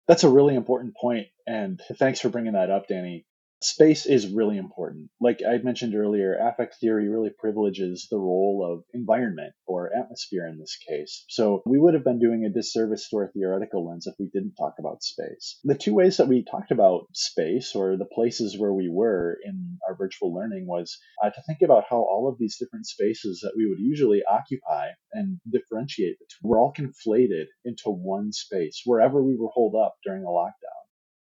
That's 0.06 0.22
a 0.22 0.28
really 0.28 0.54
important 0.54 0.94
point, 0.94 1.28
and 1.46 1.80
thanks 1.98 2.20
for 2.20 2.28
bringing 2.28 2.52
that 2.52 2.70
up, 2.70 2.86
Danny 2.86 3.24
space 3.64 4.06
is 4.06 4.28
really 4.28 4.58
important. 4.58 5.10
Like 5.20 5.40
I 5.46 5.58
mentioned 5.58 5.94
earlier, 5.94 6.36
affect 6.36 6.76
theory 6.80 7.08
really 7.08 7.30
privileges 7.30 8.06
the 8.10 8.18
role 8.18 8.66
of 8.68 8.84
environment 8.92 9.54
or 9.66 9.90
atmosphere 9.96 10.46
in 10.46 10.58
this 10.58 10.76
case. 10.88 11.24
So 11.28 11.62
we 11.66 11.78
would 11.78 11.94
have 11.94 12.04
been 12.04 12.18
doing 12.18 12.44
a 12.44 12.50
disservice 12.50 13.08
to 13.08 13.16
our 13.16 13.30
theoretical 13.32 13.86
lens 13.88 14.06
if 14.06 14.14
we 14.18 14.28
didn't 14.32 14.54
talk 14.54 14.74
about 14.78 15.02
space. 15.02 15.58
The 15.64 15.74
two 15.74 15.94
ways 15.94 16.18
that 16.18 16.28
we 16.28 16.44
talked 16.44 16.70
about 16.70 17.06
space 17.12 17.74
or 17.74 17.96
the 17.96 18.04
places 18.04 18.58
where 18.58 18.72
we 18.72 18.88
were 18.88 19.38
in 19.44 19.78
our 19.88 19.96
virtual 19.96 20.34
learning 20.34 20.66
was 20.66 20.98
uh, 21.22 21.30
to 21.30 21.42
think 21.46 21.62
about 21.62 21.84
how 21.88 21.98
all 21.98 22.28
of 22.28 22.38
these 22.38 22.56
different 22.58 22.86
spaces 22.86 23.40
that 23.42 23.54
we 23.56 23.68
would 23.68 23.80
usually 23.80 24.22
occupy 24.30 24.88
and 25.12 25.38
differentiate 25.50 26.18
between 26.18 26.50
were 26.50 26.58
all 26.58 26.72
conflated 26.72 27.46
into 27.64 27.90
one 27.90 28.32
space 28.32 28.82
wherever 28.84 29.22
we 29.22 29.36
were 29.36 29.48
holed 29.48 29.74
up 29.74 29.94
during 30.04 30.24
a 30.24 30.26
lockdown. 30.26 30.84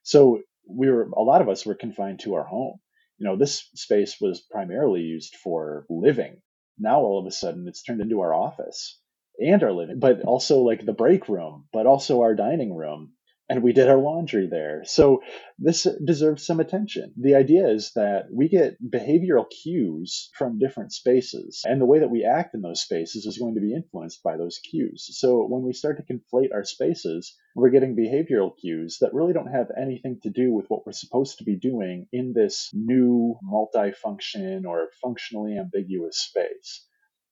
So 0.02 0.40
we 0.68 0.88
were 0.90 1.08
a 1.16 1.22
lot 1.22 1.42
of 1.42 1.48
us 1.48 1.66
were 1.66 1.74
confined 1.74 2.20
to 2.20 2.34
our 2.34 2.44
home. 2.44 2.78
You 3.18 3.26
know, 3.26 3.36
this 3.36 3.68
space 3.74 4.20
was 4.20 4.40
primarily 4.40 5.02
used 5.02 5.36
for 5.36 5.86
living. 5.90 6.40
Now 6.78 7.00
all 7.00 7.18
of 7.18 7.26
a 7.26 7.30
sudden 7.30 7.68
it's 7.68 7.82
turned 7.82 8.00
into 8.00 8.20
our 8.20 8.32
office 8.32 8.98
and 9.38 9.62
our 9.62 9.72
living, 9.72 9.98
but 9.98 10.22
also 10.22 10.60
like 10.60 10.84
the 10.84 10.92
break 10.92 11.28
room, 11.28 11.66
but 11.72 11.86
also 11.86 12.22
our 12.22 12.34
dining 12.34 12.74
room 12.74 13.12
and 13.50 13.64
we 13.64 13.72
did 13.72 13.88
our 13.88 13.98
laundry 13.98 14.46
there. 14.48 14.82
So 14.84 15.22
this 15.58 15.84
deserves 16.04 16.46
some 16.46 16.60
attention. 16.60 17.12
The 17.20 17.34
idea 17.34 17.68
is 17.68 17.90
that 17.96 18.26
we 18.32 18.48
get 18.48 18.76
behavioral 18.80 19.44
cues 19.50 20.30
from 20.38 20.60
different 20.60 20.92
spaces, 20.92 21.62
and 21.64 21.80
the 21.80 21.86
way 21.86 21.98
that 21.98 22.10
we 22.10 22.24
act 22.24 22.54
in 22.54 22.62
those 22.62 22.80
spaces 22.80 23.26
is 23.26 23.38
going 23.38 23.56
to 23.56 23.60
be 23.60 23.74
influenced 23.74 24.22
by 24.22 24.36
those 24.36 24.60
cues. 24.70 25.08
So 25.18 25.44
when 25.48 25.62
we 25.62 25.72
start 25.72 25.98
to 25.98 26.14
conflate 26.14 26.54
our 26.54 26.64
spaces, 26.64 27.36
we're 27.56 27.70
getting 27.70 27.96
behavioral 27.96 28.52
cues 28.56 28.98
that 29.00 29.12
really 29.12 29.32
don't 29.32 29.52
have 29.52 29.72
anything 29.76 30.20
to 30.22 30.30
do 30.30 30.52
with 30.52 30.66
what 30.68 30.86
we're 30.86 30.92
supposed 30.92 31.38
to 31.38 31.44
be 31.44 31.56
doing 31.56 32.06
in 32.12 32.32
this 32.32 32.70
new 32.72 33.34
multifunction 33.44 34.64
or 34.64 34.90
functionally 35.02 35.58
ambiguous 35.58 36.18
space. 36.18 36.86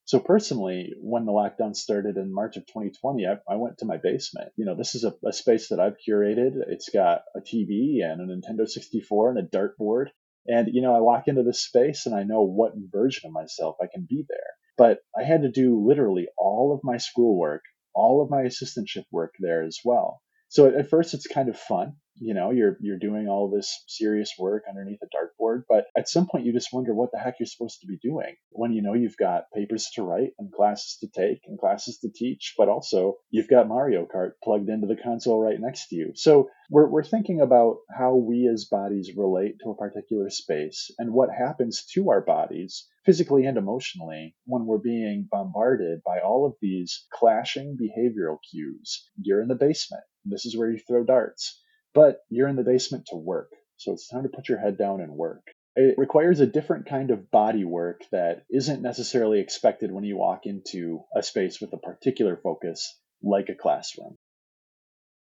So 0.09 0.19
personally, 0.19 0.95
when 1.03 1.27
the 1.27 1.33
lockdown 1.33 1.77
started 1.77 2.17
in 2.17 2.33
March 2.33 2.57
of 2.57 2.65
2020, 2.65 3.27
I, 3.27 3.35
I 3.47 3.57
went 3.57 3.77
to 3.79 3.85
my 3.85 3.99
basement. 3.99 4.53
You 4.57 4.65
know, 4.65 4.75
this 4.75 4.95
is 4.95 5.05
a, 5.05 5.13
a, 5.23 5.35
space 5.35 5.69
that 5.69 5.81
I've 5.81 5.99
curated. 5.99 6.53
It's 6.67 6.89
got 6.89 7.25
a 7.37 7.41
TV 7.41 8.03
and 8.03 8.23
a 8.23 8.25
Nintendo 8.25 8.67
64 8.67 9.29
and 9.29 9.39
a 9.39 9.43
dartboard. 9.43 10.07
And, 10.47 10.69
you 10.73 10.81
know, 10.81 10.97
I 10.97 11.01
walk 11.01 11.25
into 11.27 11.43
this 11.43 11.61
space 11.61 12.07
and 12.07 12.15
I 12.15 12.23
know 12.23 12.41
what 12.41 12.73
version 12.91 13.27
of 13.27 13.35
myself 13.35 13.77
I 13.83 13.87
can 13.93 14.07
be 14.09 14.25
there. 14.27 14.39
But 14.79 15.01
I 15.15 15.25
had 15.25 15.43
to 15.43 15.51
do 15.51 15.87
literally 15.87 16.29
all 16.39 16.73
of 16.73 16.81
my 16.83 16.97
schoolwork, 16.97 17.65
all 17.95 18.23
of 18.23 18.31
my 18.31 18.45
assistantship 18.45 19.05
work 19.13 19.35
there 19.39 19.63
as 19.63 19.79
well. 19.85 20.23
So 20.49 20.75
at 20.75 20.89
first 20.89 21.13
it's 21.13 21.27
kind 21.27 21.51
of 21.51 21.59
fun 21.59 21.97
you 22.21 22.35
know 22.35 22.51
you're 22.51 22.77
you're 22.81 22.99
doing 22.99 23.29
all 23.29 23.51
this 23.51 23.85
serious 23.87 24.33
work 24.39 24.65
underneath 24.69 25.01
a 25.03 25.07
dartboard 25.07 25.63
but 25.69 25.87
at 25.97 26.09
some 26.09 26.27
point 26.27 26.45
you 26.45 26.53
just 26.53 26.73
wonder 26.73 26.95
what 26.95 27.11
the 27.13 27.19
heck 27.19 27.35
you're 27.39 27.47
supposed 27.47 27.81
to 27.81 27.87
be 27.87 27.99
doing 28.03 28.35
when 28.51 28.73
you 28.73 28.83
know 28.83 28.95
you've 28.95 29.17
got 29.17 29.51
papers 29.55 29.89
to 29.95 30.03
write 30.03 30.33
and 30.39 30.53
classes 30.53 30.99
to 31.01 31.09
take 31.09 31.41
and 31.47 31.59
classes 31.59 31.99
to 31.99 32.09
teach 32.15 32.55
but 32.57 32.69
also 32.69 33.17
you've 33.31 33.49
got 33.49 33.69
mario 33.69 34.07
kart 34.07 34.33
plugged 34.43 34.69
into 34.69 34.87
the 34.87 34.97
console 34.97 35.41
right 35.41 35.61
next 35.61 35.89
to 35.89 35.97
you. 35.97 36.13
So 36.15 36.49
we're, 36.71 36.89
we're 36.89 37.05
thinking 37.05 37.41
about 37.41 37.79
how 37.97 38.15
we 38.15 38.49
as 38.53 38.65
bodies 38.65 39.13
relate 39.17 39.57
to 39.63 39.71
a 39.71 39.77
particular 39.77 40.31
space 40.31 40.91
and 40.99 41.13
what 41.13 41.31
happens 41.31 41.85
to 41.95 42.11
our 42.11 42.21
bodies 42.21 42.87
physically 43.05 43.47
and 43.47 43.57
emotionally 43.57 44.35
when 44.45 44.67
we're 44.67 44.79
being 44.79 45.29
bombarded 45.31 46.01
by 46.05 46.21
all 46.21 46.47
of 46.47 46.55
these 46.61 47.07
clashing 47.13 47.77
behavioral 47.77 48.39
cues. 48.51 49.09
You're 49.21 49.43
in 49.43 49.49
the 49.49 49.55
basement. 49.55 50.05
This 50.25 50.45
is 50.45 50.57
where 50.57 50.71
you 50.71 50.79
throw 50.79 51.05
darts 51.05 51.61
but 51.99 52.21
you're 52.31 52.47
in 52.47 52.55
the 52.55 52.63
basement 52.63 53.07
to 53.07 53.17
work. 53.17 53.51
So 53.77 53.93
it's 53.93 54.07
time 54.07 54.23
to 54.23 54.29
put 54.29 54.49
your 54.49 54.61
head 54.61 54.79
down 54.79 55.01
and 55.01 55.11
work. 55.11 55.43
It 55.75 55.99
requires 55.99 56.39
a 56.39 56.47
different 56.47 56.89
kind 56.89 57.11
of 57.11 57.29
body 57.29 57.65
work 57.65 58.03
that 58.13 58.45
isn't 58.49 58.83
necessarily 58.83 59.41
expected 59.41 59.91
when 59.91 60.05
you 60.05 60.17
walk 60.17 60.43
into 60.45 61.01
a 61.13 61.25
space 61.25 61.61
with 61.61 61.73
a 61.73 61.77
particular 61.77 62.39
focus, 62.41 62.97
like 63.21 63.49
a 63.49 63.57
classroom. 63.57 64.17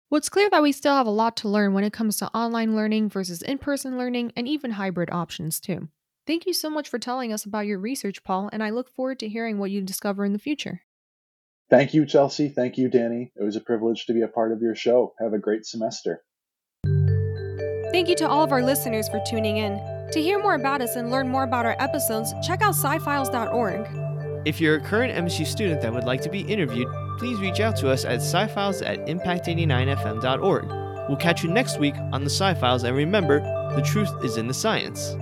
Well, 0.10 0.18
it's 0.18 0.28
clear 0.28 0.50
that 0.50 0.62
we 0.62 0.74
still 0.74 0.94
have 0.94 1.08
a 1.08 1.10
lot 1.10 1.38
to 1.38 1.48
learn 1.48 1.74
when 1.74 1.86
it 1.86 1.94
comes 1.94 2.18
to 2.18 2.28
online 2.36 2.76
learning 2.76 3.12
versus 3.12 3.42
in 3.42 3.60
person 3.60 3.98
learning 3.98 4.34
and 4.36 4.46
even 4.46 4.72
hybrid 4.72 5.10
options, 5.10 5.62
too. 5.62 5.88
Thank 6.26 6.46
you 6.46 6.54
so 6.54 6.70
much 6.70 6.90
for 6.90 7.00
telling 7.00 7.32
us 7.32 7.46
about 7.46 7.66
your 7.66 7.80
research, 7.80 8.26
Paul, 8.26 8.50
and 8.52 8.62
I 8.62 8.72
look 8.72 8.90
forward 8.90 9.20
to 9.20 9.30
hearing 9.30 9.58
what 9.58 9.72
you 9.72 9.82
discover 9.82 10.26
in 10.26 10.34
the 10.34 10.40
future. 10.40 10.82
Thank 11.70 11.94
you, 11.94 12.04
Chelsie. 12.04 12.54
Thank 12.54 12.78
you, 12.78 12.90
Danny. 12.90 13.32
It 13.38 13.44
was 13.44 13.56
a 13.56 13.62
privilege 13.62 14.06
to 14.06 14.14
be 14.14 14.22
a 14.22 14.28
part 14.28 14.52
of 14.52 14.62
your 14.62 14.76
show. 14.76 15.14
Have 15.22 15.32
a 15.32 15.40
great 15.40 15.66
semester. 15.66 16.24
Thank 17.98 18.10
you 18.10 18.16
to 18.18 18.30
all 18.30 18.44
of 18.44 18.52
our 18.52 18.62
listeners 18.62 19.10
for 19.10 19.20
tuning 19.26 19.58
in. 19.58 19.82
To 20.12 20.22
hear 20.22 20.38
more 20.38 20.54
about 20.54 20.82
us 20.82 20.96
and 20.96 21.10
learn 21.10 21.28
more 21.30 21.42
about 21.42 21.66
our 21.66 21.76
episodes, 21.80 22.32
check 22.46 22.62
out 22.62 22.76
scifiles.org. 22.76 23.88
If 24.46 24.62
you're 24.62 24.76
a 24.76 24.80
current 24.80 25.16
MSU 25.26 25.48
student 25.48 25.82
that 25.82 25.92
would 25.92 26.04
like 26.04 26.22
to 26.22 26.30
be 26.30 26.42
interviewed, 26.42 26.88
please 27.18 27.40
reach 27.40 27.60
out 27.60 27.76
to 27.78 27.90
us 27.90 28.06
at 28.06 28.22
scifiles 28.22 28.84
at 28.84 29.04
impact89fm.org. 29.08 30.68
We'll 31.10 31.18
catch 31.18 31.44
you 31.44 31.50
next 31.50 31.80
week 31.80 31.96
on 32.14 32.24
the 32.24 32.30
Sci 32.30 32.54
Files, 32.54 32.84
and 32.84 32.96
remember, 32.96 33.40
the 33.76 33.82
truth 33.82 34.12
is 34.24 34.38
in 34.38 34.46
the 34.48 34.54
science. 34.54 35.16